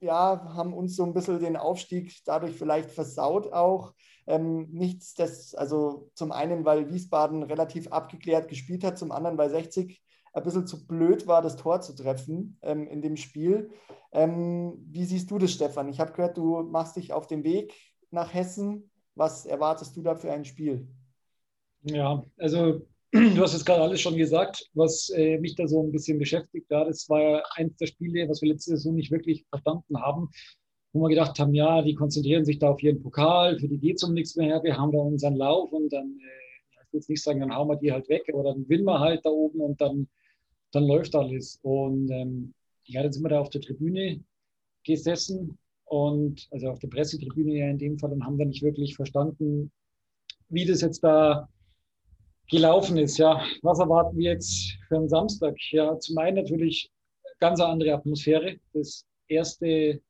ja, 0.00 0.54
haben 0.54 0.72
uns 0.72 0.96
so 0.96 1.04
ein 1.04 1.12
bisschen 1.12 1.40
den 1.40 1.56
Aufstieg 1.56 2.14
dadurch 2.24 2.56
vielleicht 2.56 2.90
versaut 2.90 3.52
auch. 3.52 3.92
Ähm, 4.26 4.68
nichts, 4.72 5.14
das, 5.14 5.54
also 5.54 6.10
zum 6.14 6.32
einen, 6.32 6.64
weil 6.64 6.90
Wiesbaden 6.92 7.42
relativ 7.44 7.88
abgeklärt 7.88 8.48
gespielt 8.48 8.82
hat, 8.82 8.98
zum 8.98 9.12
anderen, 9.12 9.38
weil 9.38 9.50
60 9.50 10.02
ein 10.32 10.42
bisschen 10.42 10.66
zu 10.66 10.86
blöd 10.86 11.26
war, 11.26 11.40
das 11.42 11.56
Tor 11.56 11.80
zu 11.80 11.94
treffen 11.94 12.58
ähm, 12.62 12.86
in 12.88 13.00
dem 13.00 13.16
Spiel. 13.16 13.70
Ähm, 14.12 14.84
wie 14.90 15.04
siehst 15.04 15.30
du 15.30 15.38
das, 15.38 15.52
Stefan? 15.52 15.88
Ich 15.88 16.00
habe 16.00 16.12
gehört, 16.12 16.36
du 16.36 16.62
machst 16.62 16.96
dich 16.96 17.12
auf 17.12 17.26
den 17.26 17.44
Weg 17.44 17.72
nach 18.10 18.34
Hessen. 18.34 18.90
Was 19.14 19.46
erwartest 19.46 19.96
du 19.96 20.02
da 20.02 20.14
für 20.14 20.30
ein 20.30 20.44
Spiel? 20.44 20.86
Ja, 21.84 22.22
also 22.36 22.82
du 23.12 23.40
hast 23.40 23.54
jetzt 23.54 23.64
gerade 23.64 23.82
alles 23.82 24.00
schon 24.00 24.16
gesagt, 24.16 24.68
was 24.74 25.08
äh, 25.10 25.38
mich 25.38 25.54
da 25.54 25.66
so 25.66 25.82
ein 25.82 25.92
bisschen 25.92 26.18
beschäftigt. 26.18 26.66
Ja, 26.70 26.84
das 26.84 27.08
war 27.08 27.22
ja 27.22 27.42
eins 27.54 27.76
der 27.76 27.86
Spiele, 27.86 28.28
was 28.28 28.42
wir 28.42 28.50
letzte 28.50 28.72
Saison 28.72 28.94
nicht 28.94 29.10
wirklich 29.10 29.46
verstanden 29.48 30.02
haben 30.02 30.30
wo 30.96 31.02
wir 31.02 31.10
gedacht 31.10 31.38
haben, 31.38 31.54
ja, 31.54 31.82
die 31.82 31.94
konzentrieren 31.94 32.44
sich 32.44 32.58
da 32.58 32.70
auf 32.70 32.82
ihren 32.82 33.02
Pokal, 33.02 33.58
für 33.58 33.68
die 33.68 33.78
geht 33.78 33.96
es 33.96 34.02
um 34.02 34.14
nichts 34.14 34.36
mehr, 34.36 34.62
wir 34.62 34.76
haben 34.76 34.92
da 34.92 34.98
unseren 34.98 35.36
Lauf 35.36 35.72
und 35.72 35.92
dann, 35.92 36.18
äh, 36.18 36.82
ich 36.84 36.92
will 36.92 37.00
jetzt 37.00 37.10
nicht 37.10 37.22
sagen, 37.22 37.40
dann 37.40 37.54
hauen 37.54 37.68
wir 37.68 37.76
die 37.76 37.92
halt 37.92 38.08
weg, 38.08 38.28
aber 38.32 38.44
dann 38.44 38.62
gewinnen 38.62 38.84
wir 38.84 38.98
halt 38.98 39.24
da 39.24 39.30
oben 39.30 39.60
und 39.60 39.80
dann, 39.80 40.08
dann 40.72 40.86
läuft 40.86 41.14
alles. 41.14 41.58
Und 41.62 42.10
ähm, 42.10 42.54
ja, 42.84 43.02
dann 43.02 43.12
sind 43.12 43.22
wir 43.22 43.28
da 43.28 43.40
auf 43.40 43.50
der 43.50 43.60
Tribüne 43.60 44.20
gesessen 44.84 45.58
und 45.84 46.48
also 46.50 46.68
auf 46.68 46.78
der 46.78 46.88
Pressetribüne 46.88 47.54
ja 47.54 47.68
in 47.68 47.78
dem 47.78 47.98
Fall 47.98 48.12
und 48.12 48.24
haben 48.24 48.38
dann 48.38 48.48
nicht 48.48 48.62
wirklich 48.62 48.96
verstanden, 48.96 49.70
wie 50.48 50.64
das 50.64 50.80
jetzt 50.80 51.02
da 51.02 51.48
gelaufen 52.50 52.96
ist. 52.96 53.18
Ja, 53.18 53.42
was 53.62 53.78
erwarten 53.78 54.16
wir 54.16 54.32
jetzt 54.32 54.78
für 54.88 54.96
einen 54.96 55.08
Samstag? 55.08 55.56
Ja, 55.70 55.98
zum 55.98 56.18
einen 56.18 56.36
natürlich 56.36 56.90
ganz 57.40 57.60
andere 57.60 57.94
Atmosphäre. 57.94 58.58
Das 58.72 59.04
erste 59.28 60.00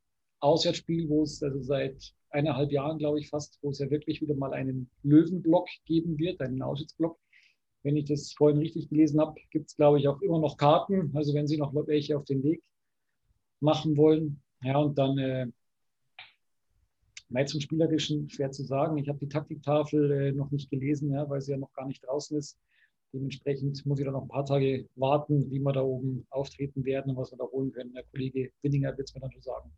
Auswärtsspiel, 0.47 1.09
wo 1.09 1.25
es 1.25 1.43
also 1.43 1.61
seit 1.61 2.15
eineinhalb 2.31 2.71
Jahren, 2.71 2.99
glaube 2.99 3.19
ich, 3.19 3.29
fast, 3.29 3.59
wo 3.63 3.71
es 3.71 3.79
ja 3.79 3.91
wirklich 3.91 4.21
wieder 4.21 4.37
mal 4.37 4.53
einen 4.53 4.89
Löwenblock 5.03 5.69
geben 5.85 6.19
wird, 6.19 6.41
einen 6.41 6.63
Auschwitzblock. 6.63 7.19
Wenn 7.83 7.97
ich 7.97 8.07
das 8.07 8.33
vorhin 8.33 8.59
richtig 8.59 8.89
gelesen 8.89 9.21
habe, 9.21 9.41
gibt 9.51 9.71
es, 9.71 9.77
glaube 9.77 9.99
ich, 9.99 10.09
auch 10.09 10.21
immer 10.21 10.39
noch 10.39 10.57
Karten. 10.57 11.11
Also 11.15 11.35
wenn 11.35 11.47
Sie 11.47 11.57
noch 11.57 11.75
welche 11.75 12.17
auf 12.17 12.25
den 12.25 12.43
Weg 12.43 12.63
machen 13.61 13.97
wollen. 13.97 14.41
Ja, 14.63 14.79
und 14.79 14.97
dann 14.99 15.19
äh, 15.19 15.47
zum 17.47 17.61
Spielerischen 17.61 18.29
schwer 18.29 18.51
zu 18.51 18.65
sagen. 18.65 18.99
Ich 18.99 19.09
habe 19.09 19.19
die 19.19 19.29
Taktiktafel 19.29 20.11
äh, 20.11 20.33
noch 20.33 20.51
nicht 20.51 20.71
gelesen, 20.71 21.13
ja, 21.13 21.29
weil 21.29 21.41
sie 21.41 21.53
ja 21.53 21.59
noch 21.59 21.73
gar 21.73 21.87
nicht 21.87 22.05
draußen 22.05 22.37
ist. 22.39 22.59
Dementsprechend 23.13 23.85
muss 23.87 23.99
ich 23.99 24.05
dann 24.05 24.15
noch 24.15 24.23
ein 24.23 24.29
paar 24.29 24.45
Tage 24.45 24.89
warten, 24.97 25.51
wie 25.51 25.61
wir 25.61 25.73
da 25.73 25.83
oben 25.83 26.27
auftreten 26.31 26.85
werden 26.85 27.11
und 27.11 27.17
was 27.17 27.33
wir 27.33 27.39
da 27.39 27.45
holen 27.45 27.73
können. 27.73 27.95
Der 27.95 28.05
Kollege 28.05 28.51
Winninger 28.63 28.97
wird 28.97 29.09
es 29.09 29.15
mir 29.15 29.21
dann 29.21 29.33
schon 29.33 29.43
sagen. 29.43 29.71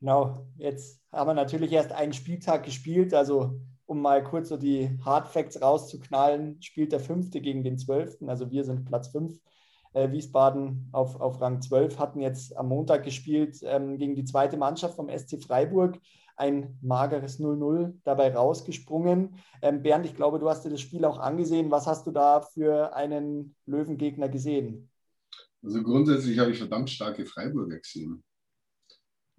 Genau, 0.00 0.46
jetzt 0.56 0.98
haben 1.12 1.28
wir 1.28 1.34
natürlich 1.34 1.72
erst 1.72 1.92
einen 1.92 2.14
Spieltag 2.14 2.64
gespielt. 2.64 3.12
Also, 3.12 3.60
um 3.84 4.00
mal 4.00 4.24
kurz 4.24 4.48
so 4.48 4.56
die 4.56 4.98
Hard 5.04 5.28
Facts 5.28 5.60
rauszuknallen, 5.60 6.60
spielt 6.62 6.92
der 6.92 7.00
Fünfte 7.00 7.40
gegen 7.42 7.62
den 7.62 7.76
Zwölften. 7.76 8.30
Also, 8.30 8.50
wir 8.50 8.64
sind 8.64 8.86
Platz 8.86 9.08
5. 9.08 9.38
Äh, 9.92 10.10
Wiesbaden 10.12 10.88
auf, 10.92 11.20
auf 11.20 11.40
Rang 11.40 11.60
12 11.60 11.98
hatten 11.98 12.20
jetzt 12.20 12.56
am 12.56 12.68
Montag 12.68 13.04
gespielt 13.04 13.58
ähm, 13.64 13.98
gegen 13.98 14.14
die 14.14 14.24
zweite 14.24 14.56
Mannschaft 14.56 14.94
vom 14.94 15.10
SC 15.10 15.42
Freiburg. 15.42 15.98
Ein 16.36 16.78
mageres 16.80 17.38
0-0 17.38 17.98
dabei 18.04 18.32
rausgesprungen. 18.34 19.34
Ähm, 19.60 19.82
Bernd, 19.82 20.06
ich 20.06 20.14
glaube, 20.14 20.38
du 20.38 20.48
hast 20.48 20.64
dir 20.64 20.70
das 20.70 20.80
Spiel 20.80 21.04
auch 21.04 21.18
angesehen. 21.18 21.70
Was 21.70 21.86
hast 21.86 22.06
du 22.06 22.12
da 22.12 22.40
für 22.40 22.94
einen 22.94 23.56
Löwengegner 23.66 24.28
gesehen? 24.28 24.88
Also 25.62 25.82
grundsätzlich 25.82 26.38
habe 26.38 26.52
ich 26.52 26.58
verdammt 26.58 26.88
starke 26.88 27.26
Freiburger 27.26 27.78
gesehen 27.78 28.22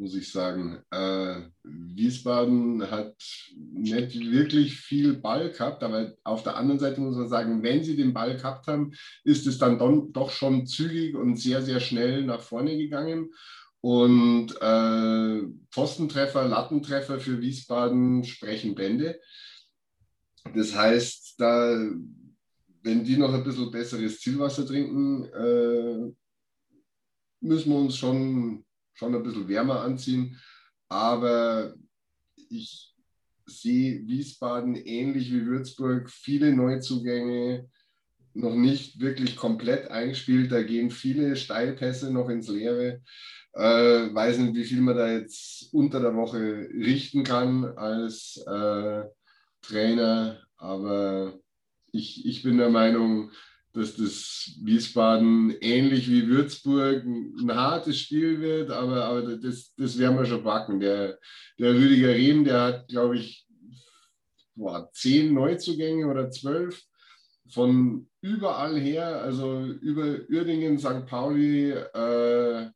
muss 0.01 0.15
ich 0.15 0.31
sagen. 0.31 0.79
Äh, 0.89 1.41
Wiesbaden 1.63 2.89
hat 2.89 3.15
nicht 3.55 4.19
wirklich 4.19 4.75
viel 4.75 5.13
Ball 5.13 5.51
gehabt, 5.51 5.83
aber 5.83 6.13
auf 6.23 6.41
der 6.41 6.57
anderen 6.57 6.79
Seite 6.79 6.99
muss 6.99 7.15
man 7.15 7.29
sagen, 7.29 7.61
wenn 7.61 7.83
sie 7.83 7.95
den 7.95 8.11
Ball 8.11 8.35
gehabt 8.35 8.65
haben, 8.65 8.93
ist 9.23 9.45
es 9.45 9.59
dann 9.59 9.77
don, 9.77 10.11
doch 10.11 10.31
schon 10.31 10.65
zügig 10.65 11.15
und 11.15 11.37
sehr, 11.37 11.61
sehr 11.61 11.79
schnell 11.79 12.23
nach 12.23 12.41
vorne 12.41 12.75
gegangen. 12.77 13.29
Und 13.79 14.55
äh, 14.59 15.43
Pfostentreffer, 15.71 16.47
Lattentreffer 16.47 17.19
für 17.19 17.39
Wiesbaden 17.39 18.23
sprechen 18.23 18.73
Bände. 18.73 19.19
Das 20.55 20.75
heißt, 20.75 21.35
da, 21.39 21.79
wenn 22.81 23.03
die 23.03 23.17
noch 23.17 23.33
ein 23.33 23.43
bisschen 23.43 23.69
besseres 23.69 24.19
Zielwasser 24.19 24.65
trinken, 24.65 25.25
äh, 25.25 26.11
müssen 27.41 27.69
wir 27.69 27.77
uns 27.77 27.97
schon 27.97 28.65
schon 28.93 29.15
ein 29.15 29.23
bisschen 29.23 29.47
wärmer 29.47 29.81
anziehen. 29.81 30.39
Aber 30.89 31.73
ich 32.49 32.93
sehe 33.45 34.05
Wiesbaden 34.07 34.75
ähnlich 34.75 35.31
wie 35.31 35.45
Würzburg, 35.45 36.09
viele 36.09 36.53
Neuzugänge, 36.53 37.69
noch 38.33 38.55
nicht 38.55 38.99
wirklich 38.99 39.35
komplett 39.35 39.91
eingespielt. 39.91 40.51
Da 40.51 40.63
gehen 40.63 40.89
viele 40.89 41.35
Steilpässe 41.35 42.11
noch 42.11 42.29
ins 42.29 42.47
Leere. 42.47 43.01
Äh, 43.53 44.13
weiß 44.13 44.37
nicht, 44.37 44.55
wie 44.55 44.63
viel 44.63 44.81
man 44.81 44.95
da 44.95 45.11
jetzt 45.11 45.73
unter 45.73 45.99
der 45.99 46.15
Woche 46.15 46.69
richten 46.73 47.23
kann 47.23 47.65
als 47.77 48.41
äh, 48.47 49.03
Trainer, 49.61 50.41
aber 50.57 51.37
ich, 51.91 52.25
ich 52.25 52.43
bin 52.43 52.57
der 52.57 52.69
Meinung, 52.69 53.31
dass 53.73 53.95
das 53.95 54.51
Wiesbaden 54.61 55.55
ähnlich 55.61 56.09
wie 56.09 56.27
Würzburg 56.27 57.03
ein 57.05 57.55
hartes 57.55 57.99
Spiel 57.99 58.41
wird, 58.41 58.69
aber, 58.69 59.05
aber 59.05 59.37
das, 59.37 59.73
das 59.75 59.97
werden 59.97 60.17
wir 60.17 60.25
schon 60.25 60.43
packen. 60.43 60.79
Der, 60.79 61.17
der 61.57 61.73
Rüdiger 61.73 62.09
Rehm, 62.09 62.43
der 62.43 62.61
hat, 62.61 62.87
glaube 62.89 63.17
ich, 63.17 63.47
boah, 64.55 64.89
zehn 64.93 65.33
Neuzugänge 65.33 66.07
oder 66.07 66.29
zwölf 66.29 66.81
von 67.49 68.09
überall 68.21 68.79
her, 68.79 69.21
also 69.21 69.65
über 69.65 70.19
Uerdingen, 70.29 70.77
St. 70.77 71.05
Pauli, 71.05 71.71
äh, 71.71 72.69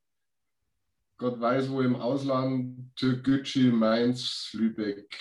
Gott 1.17 1.39
weiß 1.39 1.69
wo 1.69 1.81
im 1.81 1.95
Ausland, 1.95 2.93
Türkgücü, 2.95 3.71
Mainz, 3.71 4.49
Lübeck, 4.53 5.17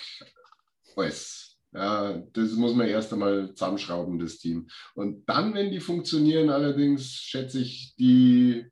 alles. 0.95 1.44
Ja, 1.75 2.23
das 2.31 2.51
muss 2.53 2.73
man 2.73 2.87
erst 2.87 3.11
einmal 3.11 3.53
zusammenschrauben, 3.53 4.17
das 4.17 4.37
Team. 4.37 4.67
Und 4.93 5.27
dann, 5.27 5.53
wenn 5.53 5.71
die 5.71 5.81
funktionieren, 5.81 6.49
allerdings 6.49 7.11
schätze 7.11 7.59
ich 7.59 7.93
die 7.99 8.65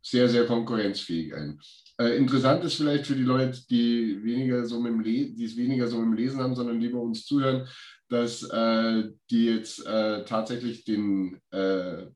sehr, 0.00 0.28
sehr 0.28 0.46
konkurrenzfähig 0.46 1.34
ein. 1.34 1.60
Äh, 1.98 2.16
interessant 2.16 2.64
ist 2.64 2.76
vielleicht 2.76 3.06
für 3.06 3.14
die 3.14 3.22
Leute, 3.22 3.60
die 3.68 4.24
weniger 4.24 4.64
so 4.64 4.80
mit 4.80 4.92
dem 4.92 5.02
die 5.04 5.44
es 5.44 5.56
weniger 5.56 5.86
so 5.86 5.98
mit 5.98 6.06
dem 6.06 6.24
Lesen 6.24 6.40
haben, 6.40 6.56
sondern 6.56 6.80
lieber 6.80 7.00
uns 7.00 7.26
zuhören, 7.26 7.68
dass 8.08 8.42
äh, 8.42 9.10
die 9.30 9.46
jetzt 9.46 9.86
äh, 9.86 10.24
tatsächlich 10.24 10.84
den 10.84 11.40
äh, 11.50 12.06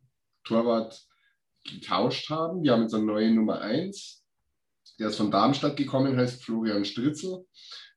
Torwart 0.43 1.07
getauscht 1.65 2.31
haben. 2.31 2.63
Die 2.63 2.71
haben 2.71 2.83
jetzt 2.83 2.95
eine 2.95 3.05
neue 3.05 3.31
Nummer 3.31 3.61
1. 3.61 4.25
Der 4.99 5.09
ist 5.09 5.17
von 5.17 5.31
Darmstadt 5.31 5.77
gekommen, 5.77 6.17
heißt 6.17 6.43
Florian 6.43 6.85
Stritzel. 6.85 7.45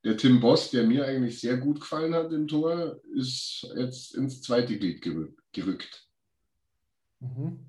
Der 0.04 0.16
Tim 0.16 0.40
Boss, 0.40 0.72
der 0.72 0.86
mir 0.86 1.06
eigentlich 1.06 1.40
sehr 1.40 1.58
gut 1.58 1.82
gefallen 1.82 2.14
hat 2.14 2.32
im 2.32 2.48
Tor, 2.48 3.02
ist 3.16 3.68
jetzt 3.76 4.16
ins 4.16 4.42
zweite 4.42 4.78
Glied 4.78 5.02
gerückt. 5.52 6.08
Mhm. 7.20 7.66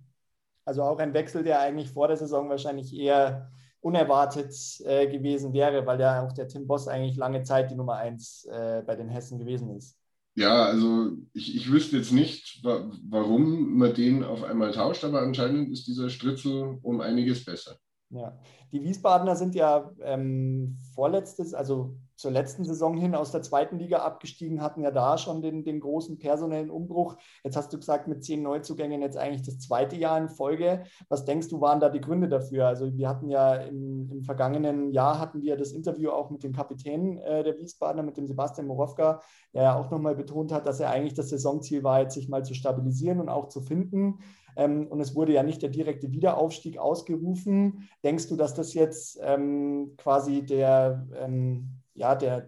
Also 0.65 0.83
auch 0.83 0.99
ein 0.99 1.15
Wechsel, 1.15 1.43
der 1.43 1.61
eigentlich 1.61 1.91
vor 1.91 2.07
der 2.07 2.17
Saison 2.17 2.49
wahrscheinlich 2.49 2.95
eher 2.95 3.51
unerwartet 3.81 4.55
äh, 4.85 5.09
gewesen 5.09 5.53
wäre, 5.53 5.87
weil 5.87 6.01
ja 6.01 6.25
auch 6.25 6.33
der 6.33 6.49
Tim 6.49 6.67
Boss 6.67 6.87
eigentlich 6.87 7.17
lange 7.17 7.43
Zeit 7.43 7.71
die 7.71 7.75
Nummer 7.75 7.97
1 7.97 8.45
äh, 8.45 8.83
bei 8.87 8.95
den 8.95 9.09
Hessen 9.09 9.39
gewesen 9.39 9.77
ist. 9.77 9.97
Ja, 10.37 10.65
also 10.65 11.13
ich, 11.33 11.57
ich 11.57 11.73
wüsste 11.73 11.97
jetzt 11.97 12.13
nicht, 12.13 12.63
wa 12.63 12.91
warum 13.09 13.77
man 13.77 13.95
den 13.95 14.23
auf 14.23 14.45
einmal 14.45 14.71
tauscht, 14.71 15.03
aber 15.03 15.23
anscheinend 15.23 15.71
ist 15.71 15.89
dieser 15.89 16.09
Stritzel 16.09 16.79
um 16.83 17.01
einiges 17.01 17.45
besser. 17.45 17.79
Ja, 18.13 18.37
die 18.73 18.83
Wiesbadener 18.83 19.37
sind 19.37 19.55
ja 19.55 19.93
ähm, 20.03 20.77
vorletztes, 20.95 21.55
also 21.55 21.95
zur 22.17 22.33
letzten 22.33 22.65
Saison 22.65 22.97
hin 22.97 23.15
aus 23.15 23.31
der 23.31 23.41
zweiten 23.41 23.79
Liga 23.79 24.01
abgestiegen, 24.01 24.61
hatten 24.61 24.83
ja 24.83 24.91
da 24.91 25.17
schon 25.17 25.41
den, 25.43 25.65
den 25.65 25.81
großen 25.81 26.19
personellen 26.19 26.71
Umbruch. 26.71 27.17
Jetzt 27.45 27.57
hast 27.57 27.73
du 27.73 27.79
gesagt, 27.79 28.09
mit 28.09 28.25
zehn 28.25 28.43
Neuzugängen 28.43 29.01
jetzt 29.01 29.17
eigentlich 29.17 29.43
das 29.43 29.61
zweite 29.61 29.97
Jahr 29.97 30.19
in 30.19 30.29
Folge. 30.29 30.83
Was 31.09 31.25
denkst 31.25 31.49
du, 31.49 31.61
waren 31.61 31.79
da 31.79 31.89
die 31.89 32.01
Gründe 32.01 32.29
dafür? 32.29 32.67
Also 32.67 32.93
wir 32.95 33.09
hatten 33.09 33.31
ja 33.31 33.55
im, 33.55 34.11
im 34.11 34.23
vergangenen 34.23 34.91
Jahr 34.91 35.19
hatten 35.19 35.41
wir 35.41 35.57
das 35.57 35.73
Interview 35.73 36.11
auch 36.11 36.31
mit 36.31 36.43
dem 36.43 36.53
Kapitän 36.53 37.19
äh, 37.19 37.45
der 37.45 37.59
Wiesbadener, 37.59 38.03
mit 38.03 38.17
dem 38.17 38.27
Sebastian 38.27 38.67
Morowka, 38.67 39.21
der 39.55 39.63
ja 39.63 39.79
auch 39.79 39.91
nochmal 39.91 40.17
betont 40.17 40.53
hat, 40.53 40.67
dass 40.67 40.81
er 40.81 40.91
eigentlich 40.91 41.15
das 41.15 41.31
Saisonziel 41.31 41.85
war, 41.85 42.01
jetzt 42.01 42.15
sich 42.15 42.29
mal 42.29 42.45
zu 42.45 42.55
stabilisieren 42.55 43.21
und 43.21 43.29
auch 43.29 43.49
zu 43.49 43.63
finden. 43.63 44.19
Ähm, 44.57 44.87
und 44.89 45.01
es 45.01 45.15
wurde 45.15 45.33
ja 45.33 45.43
nicht 45.43 45.63
der 45.63 45.71
direkte 45.71 46.13
Wiederaufstieg 46.13 46.79
ausgerufen. 46.79 47.89
Denkst 48.05 48.29
du, 48.29 48.37
dass 48.37 48.55
das 48.55 48.75
jetzt 48.75 49.19
ähm, 49.23 49.95
quasi 49.97 50.43
der 50.43 51.07
ähm, 51.15 51.81
ja, 51.95 52.15
der, 52.15 52.47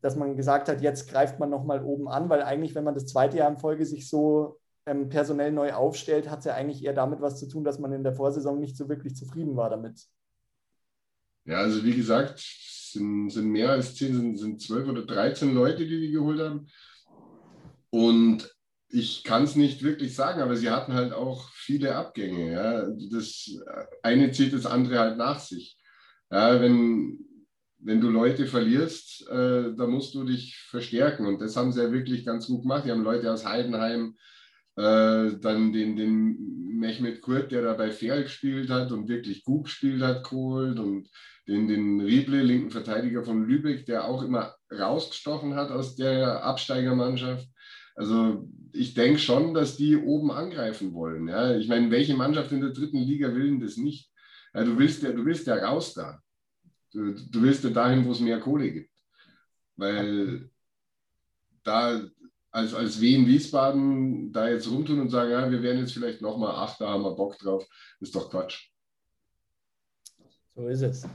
dass 0.00 0.16
man 0.16 0.36
gesagt 0.36 0.68
hat, 0.68 0.80
jetzt 0.80 1.08
greift 1.08 1.38
man 1.38 1.50
nochmal 1.50 1.84
oben 1.84 2.08
an, 2.08 2.28
weil 2.28 2.42
eigentlich, 2.42 2.74
wenn 2.74 2.84
man 2.84 2.94
das 2.94 3.06
zweite 3.06 3.38
Jahr 3.38 3.50
in 3.50 3.58
Folge 3.58 3.86
sich 3.86 4.08
so 4.08 4.58
ähm, 4.86 5.08
personell 5.08 5.52
neu 5.52 5.72
aufstellt, 5.72 6.28
hat 6.28 6.40
es 6.40 6.46
ja 6.46 6.54
eigentlich 6.54 6.84
eher 6.84 6.94
damit 6.94 7.20
was 7.20 7.38
zu 7.38 7.48
tun, 7.48 7.64
dass 7.64 7.78
man 7.78 7.92
in 7.92 8.02
der 8.02 8.14
Vorsaison 8.14 8.58
nicht 8.58 8.76
so 8.76 8.88
wirklich 8.88 9.14
zufrieden 9.14 9.56
war 9.56 9.70
damit. 9.70 10.04
Ja, 11.44 11.58
also 11.58 11.84
wie 11.84 11.94
gesagt, 11.94 12.40
sind, 12.92 13.30
sind 13.30 13.48
mehr 13.48 13.70
als 13.70 13.94
zehn, 13.94 14.14
sind, 14.14 14.36
sind 14.36 14.60
zwölf 14.60 14.88
oder 14.88 15.04
dreizehn 15.04 15.54
Leute, 15.54 15.86
die 15.86 16.00
die 16.00 16.10
geholt 16.10 16.40
haben. 16.40 16.66
Und 17.90 18.50
ich 18.92 19.24
kann 19.24 19.44
es 19.44 19.56
nicht 19.56 19.82
wirklich 19.82 20.14
sagen, 20.14 20.40
aber 20.40 20.56
sie 20.56 20.70
hatten 20.70 20.94
halt 20.94 21.12
auch 21.12 21.50
viele 21.52 21.94
Abgänge. 21.94 22.52
Ja. 22.52 22.88
Das 23.10 23.48
eine 24.02 24.32
zieht 24.32 24.52
das 24.52 24.66
andere 24.66 24.98
halt 24.98 25.16
nach 25.16 25.38
sich. 25.38 25.78
Ja, 26.30 26.60
wenn, 26.60 27.18
wenn 27.78 28.00
du 28.00 28.08
Leute 28.08 28.46
verlierst, 28.46 29.28
äh, 29.28 29.74
da 29.76 29.86
musst 29.86 30.14
du 30.14 30.24
dich 30.24 30.56
verstärken. 30.68 31.26
Und 31.26 31.40
das 31.40 31.56
haben 31.56 31.72
sie 31.72 31.82
ja 31.82 31.92
wirklich 31.92 32.24
ganz 32.24 32.46
gut 32.46 32.62
gemacht. 32.62 32.84
Die 32.84 32.90
haben 32.90 33.04
Leute 33.04 33.32
aus 33.32 33.46
Heidenheim, 33.46 34.16
äh, 34.76 35.36
dann 35.40 35.72
den, 35.72 35.96
den 35.96 36.76
Mehmet 36.78 37.20
Kurt, 37.20 37.52
der 37.52 37.62
da 37.62 37.74
bei 37.74 37.92
Ferl 37.92 38.24
gespielt 38.24 38.70
hat 38.70 38.90
und 38.90 39.08
wirklich 39.08 39.44
gut 39.44 39.64
gespielt 39.64 40.02
hat, 40.02 40.28
geholt. 40.28 40.78
Und 40.78 41.08
den, 41.46 41.68
den 41.68 42.00
Rieble, 42.00 42.42
linken 42.42 42.70
Verteidiger 42.70 43.24
von 43.24 43.44
Lübeck, 43.44 43.86
der 43.86 44.04
auch 44.04 44.22
immer 44.22 44.54
rausgestochen 44.72 45.54
hat 45.54 45.70
aus 45.70 45.96
der 45.96 46.44
Absteigermannschaft. 46.44 47.46
Also 48.00 48.48
ich 48.72 48.94
denke 48.94 49.18
schon, 49.18 49.52
dass 49.52 49.76
die 49.76 49.94
oben 49.94 50.30
angreifen 50.30 50.94
wollen. 50.94 51.28
Ja? 51.28 51.54
Ich 51.54 51.68
meine, 51.68 51.90
welche 51.90 52.14
Mannschaft 52.14 52.50
in 52.50 52.62
der 52.62 52.70
dritten 52.70 52.96
Liga 52.96 53.34
will 53.34 53.50
denn 53.50 53.60
das 53.60 53.76
nicht? 53.76 54.10
Ja, 54.54 54.64
du, 54.64 54.78
willst 54.78 55.02
ja, 55.02 55.12
du 55.12 55.22
willst 55.26 55.46
ja 55.46 55.56
raus 55.56 55.92
da. 55.92 56.18
Du, 56.92 57.12
du 57.12 57.42
willst 57.42 57.62
ja 57.62 57.68
dahin, 57.68 58.06
wo 58.06 58.12
es 58.12 58.20
mehr 58.20 58.40
Kohle 58.40 58.72
gibt. 58.72 58.90
Weil 59.76 60.48
da 61.62 62.00
als, 62.50 62.72
als 62.72 63.02
Wien 63.02 63.26
Wiesbaden 63.26 64.32
da 64.32 64.48
jetzt 64.48 64.70
rumtun 64.70 65.00
und 65.00 65.10
sagen, 65.10 65.32
ja, 65.32 65.50
wir 65.50 65.62
werden 65.62 65.80
jetzt 65.80 65.92
vielleicht 65.92 66.22
nochmal 66.22 66.54
acht, 66.54 66.80
da 66.80 66.88
haben 66.88 67.02
wir 67.02 67.14
Bock 67.14 67.36
drauf, 67.36 67.66
ist 68.00 68.14
doch 68.14 68.30
Quatsch. 68.30 68.70
So 70.54 70.68
ist 70.68 70.80
es. 70.80 71.06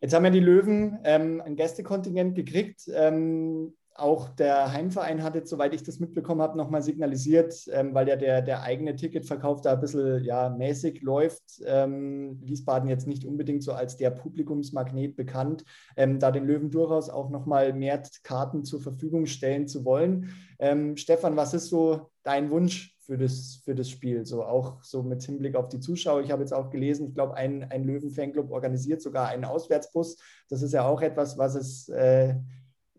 Jetzt 0.00 0.14
haben 0.14 0.24
ja 0.24 0.30
die 0.30 0.38
Löwen 0.38 1.00
ähm, 1.02 1.42
ein 1.44 1.56
Gästekontingent 1.56 2.36
gekriegt. 2.36 2.82
Ähm, 2.94 3.74
auch 3.94 4.28
der 4.30 4.72
Heimverein 4.72 5.22
hat 5.22 5.34
jetzt, 5.34 5.50
soweit 5.50 5.74
ich 5.74 5.82
das 5.82 6.00
mitbekommen 6.00 6.40
habe, 6.40 6.56
nochmal 6.56 6.82
signalisiert, 6.82 7.54
ähm, 7.72 7.94
weil 7.94 8.08
ja 8.08 8.16
der, 8.16 8.42
der 8.42 8.62
eigene 8.62 8.96
Ticketverkauf 8.96 9.60
da 9.60 9.74
ein 9.74 9.80
bisschen 9.80 10.24
ja, 10.24 10.48
mäßig 10.48 11.02
läuft. 11.02 11.42
Ähm, 11.66 12.38
Wiesbaden 12.42 12.88
jetzt 12.88 13.06
nicht 13.06 13.24
unbedingt 13.24 13.62
so 13.62 13.72
als 13.72 13.96
der 13.96 14.10
Publikumsmagnet 14.10 15.16
bekannt, 15.16 15.64
ähm, 15.96 16.18
da 16.18 16.30
den 16.30 16.46
Löwen 16.46 16.70
durchaus 16.70 17.10
auch 17.10 17.30
nochmal 17.30 17.72
mehr 17.72 18.02
Karten 18.22 18.64
zur 18.64 18.80
Verfügung 18.80 19.26
stellen 19.26 19.68
zu 19.68 19.84
wollen. 19.84 20.34
Ähm, 20.58 20.96
Stefan, 20.96 21.36
was 21.36 21.54
ist 21.54 21.68
so 21.68 22.10
dein 22.22 22.50
Wunsch 22.50 22.96
für 23.00 23.18
das, 23.18 23.60
für 23.64 23.74
das 23.74 23.90
Spiel? 23.90 24.24
So 24.24 24.44
auch 24.44 24.82
so 24.82 25.02
mit 25.02 25.22
Hinblick 25.22 25.54
auf 25.54 25.68
die 25.68 25.80
Zuschauer. 25.80 26.22
Ich 26.22 26.30
habe 26.30 26.42
jetzt 26.42 26.54
auch 26.54 26.70
gelesen, 26.70 27.08
ich 27.08 27.14
glaube, 27.14 27.34
ein, 27.34 27.64
ein 27.70 27.84
Löwen-Fanclub 27.84 28.50
organisiert 28.50 29.02
sogar 29.02 29.28
einen 29.28 29.44
Auswärtsbus. 29.44 30.16
Das 30.48 30.62
ist 30.62 30.72
ja 30.72 30.86
auch 30.86 31.02
etwas, 31.02 31.36
was 31.36 31.54
es 31.54 31.88
äh, 31.88 32.36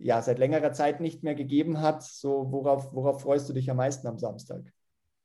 ja 0.04 0.22
seit 0.22 0.38
längerer 0.38 0.74
Zeit 0.74 1.00
nicht 1.00 1.24
mehr 1.24 1.36
gegeben 1.36 1.80
hat. 1.80 2.04
So, 2.04 2.52
worauf, 2.52 2.94
worauf 2.94 3.22
freust 3.22 3.50
du 3.50 3.54
dich 3.54 3.70
am 3.72 3.78
meisten 3.78 4.08
am 4.08 4.20
Samstag? 4.20 4.62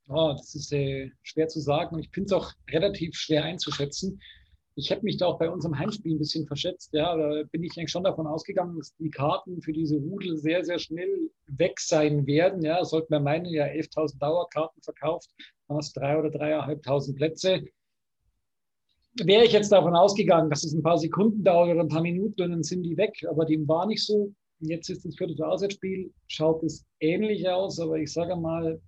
Oh, 0.09 0.33
das 0.37 0.55
ist 0.55 0.73
äh, 0.73 1.11
schwer 1.23 1.49
zu 1.49 1.61
sagen 1.61 1.99
ich 1.99 2.09
finde 2.11 2.27
es 2.29 2.33
auch 2.33 2.53
relativ 2.71 3.15
schwer 3.15 3.45
einzuschätzen. 3.45 4.21
Ich 4.75 4.93
habe 4.93 5.03
mich 5.03 5.17
da 5.17 5.27
auch 5.27 5.39
bei 5.41 5.51
unserem 5.51 5.77
Heimspiel 5.77 6.15
ein 6.15 6.21
bisschen 6.21 6.47
verschätzt. 6.47 6.91
Ja, 6.93 7.17
da 7.17 7.43
bin 7.51 7.65
ich 7.65 7.77
eigentlich 7.77 7.91
schon 7.91 8.05
davon 8.05 8.29
ausgegangen, 8.29 8.77
dass 8.79 8.95
die 8.95 9.11
Karten 9.11 9.61
für 9.61 9.73
diese 9.73 9.97
Rudel 9.97 10.39
sehr, 10.39 10.65
sehr 10.65 10.79
schnell 10.79 11.31
weg 11.49 11.81
sein 11.81 12.27
werden. 12.29 12.63
Ja, 12.63 12.85
sollten 12.85 13.13
wir 13.13 13.19
meinen, 13.19 13.47
ja 13.47 13.65
11.000 13.65 14.21
Dauerkarten 14.21 14.81
verkauft, 14.81 15.31
dann 15.67 15.79
hast 15.79 15.97
du 15.97 16.01
drei 16.01 16.17
oder 16.17 16.31
dreieinhalbtausend 16.31 17.17
Plätze. 17.17 17.65
Wäre 19.15 19.45
ich 19.45 19.53
jetzt 19.53 19.73
davon 19.73 19.97
ausgegangen, 19.97 20.49
dass 20.49 20.63
es 20.63 20.73
ein 20.73 20.83
paar 20.85 20.99
Sekunden 20.99 21.43
dauert 21.43 21.71
oder 21.71 21.81
ein 21.81 21.89
paar 21.89 22.03
Minuten 22.03 22.41
und 22.43 22.51
dann 22.51 22.63
sind 22.63 22.85
die 22.85 22.97
weg, 22.97 23.27
aber 23.29 23.45
dem 23.47 23.67
war 23.67 23.85
nicht 23.85 24.07
so. 24.07 24.33
Jetzt 24.61 24.91
ist 24.91 25.05
das 25.05 25.17
vierte 25.17 25.47
Auswärtsspiel, 25.47 26.13
schaut 26.27 26.65
es 26.65 26.85
ähnlich 27.01 27.49
aus, 27.49 27.79
aber 27.79 27.99
ich 27.99 28.13
sage 28.13 28.35
mal, 28.37 28.81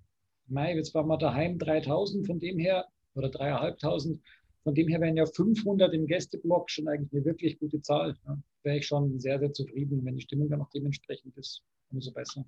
Mai, 0.47 0.75
jetzt 0.75 0.93
waren 0.93 1.07
wir 1.07 1.17
daheim 1.17 1.57
3000 1.57 2.27
von 2.27 2.39
dem 2.39 2.59
her 2.59 2.85
oder 3.15 3.29
3.500. 3.29 4.19
Von 4.63 4.75
dem 4.75 4.89
her 4.89 4.99
wären 4.99 5.15
ja 5.15 5.25
500 5.25 5.93
im 5.93 6.05
Gästeblock 6.05 6.69
schon 6.69 6.87
eigentlich 6.87 7.13
eine 7.13 7.25
wirklich 7.25 7.57
gute 7.57 7.81
Zahl. 7.81 8.17
Ja. 8.25 8.37
Wäre 8.63 8.77
ich 8.77 8.85
schon 8.85 9.17
sehr, 9.19 9.39
sehr 9.39 9.53
zufrieden. 9.53 10.03
Wenn 10.03 10.17
die 10.17 10.21
Stimmung 10.21 10.49
dann 10.49 10.61
auch 10.61 10.69
dementsprechend 10.69 11.35
ist, 11.37 11.63
umso 11.89 12.11
besser. 12.11 12.45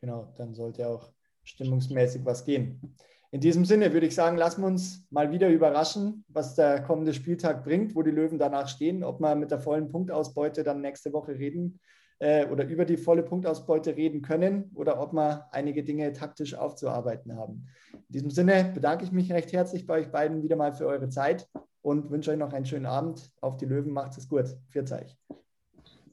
Genau, 0.00 0.34
dann 0.36 0.52
sollte 0.52 0.86
auch 0.88 1.12
stimmungsmäßig 1.44 2.24
was 2.24 2.44
gehen. 2.44 2.96
In 3.30 3.40
diesem 3.40 3.64
Sinne 3.64 3.92
würde 3.92 4.06
ich 4.06 4.14
sagen, 4.14 4.36
lassen 4.36 4.62
wir 4.62 4.66
uns 4.66 5.06
mal 5.10 5.30
wieder 5.30 5.48
überraschen, 5.48 6.24
was 6.28 6.54
der 6.54 6.82
kommende 6.82 7.14
Spieltag 7.14 7.64
bringt, 7.64 7.94
wo 7.94 8.02
die 8.02 8.10
Löwen 8.10 8.38
danach 8.38 8.68
stehen, 8.68 9.02
ob 9.02 9.20
wir 9.20 9.34
mit 9.36 9.50
der 9.50 9.60
vollen 9.60 9.90
Punktausbeute 9.90 10.64
dann 10.64 10.80
nächste 10.80 11.12
Woche 11.12 11.38
reden 11.38 11.80
äh, 12.24 12.46
oder 12.46 12.66
über 12.66 12.86
die 12.86 12.96
volle 12.96 13.22
Punktausbeute 13.22 13.96
reden 13.96 14.22
können 14.22 14.70
oder 14.74 14.98
ob 14.98 15.12
wir 15.12 15.46
einige 15.52 15.84
Dinge 15.84 16.10
taktisch 16.14 16.54
aufzuarbeiten 16.54 17.36
haben. 17.36 17.66
In 17.92 18.00
diesem 18.08 18.30
Sinne 18.30 18.72
bedanke 18.74 19.04
ich 19.04 19.12
mich 19.12 19.30
recht 19.30 19.52
herzlich 19.52 19.86
bei 19.86 20.00
euch 20.00 20.10
beiden 20.10 20.42
wieder 20.42 20.56
mal 20.56 20.72
für 20.72 20.86
eure 20.86 21.10
Zeit 21.10 21.46
und 21.82 22.10
wünsche 22.10 22.30
euch 22.30 22.38
noch 22.38 22.54
einen 22.54 22.64
schönen 22.64 22.86
Abend. 22.86 23.30
Auf 23.42 23.58
die 23.58 23.66
Löwen, 23.66 23.92
macht 23.92 24.16
es 24.16 24.26
gut. 24.26 24.46
Euch. 24.74 25.18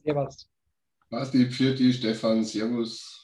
Servus. 0.03 0.49
Basti, 1.09 1.49
Pfirti, 1.49 1.93
Stefan, 1.93 2.43
Servus. 2.43 3.20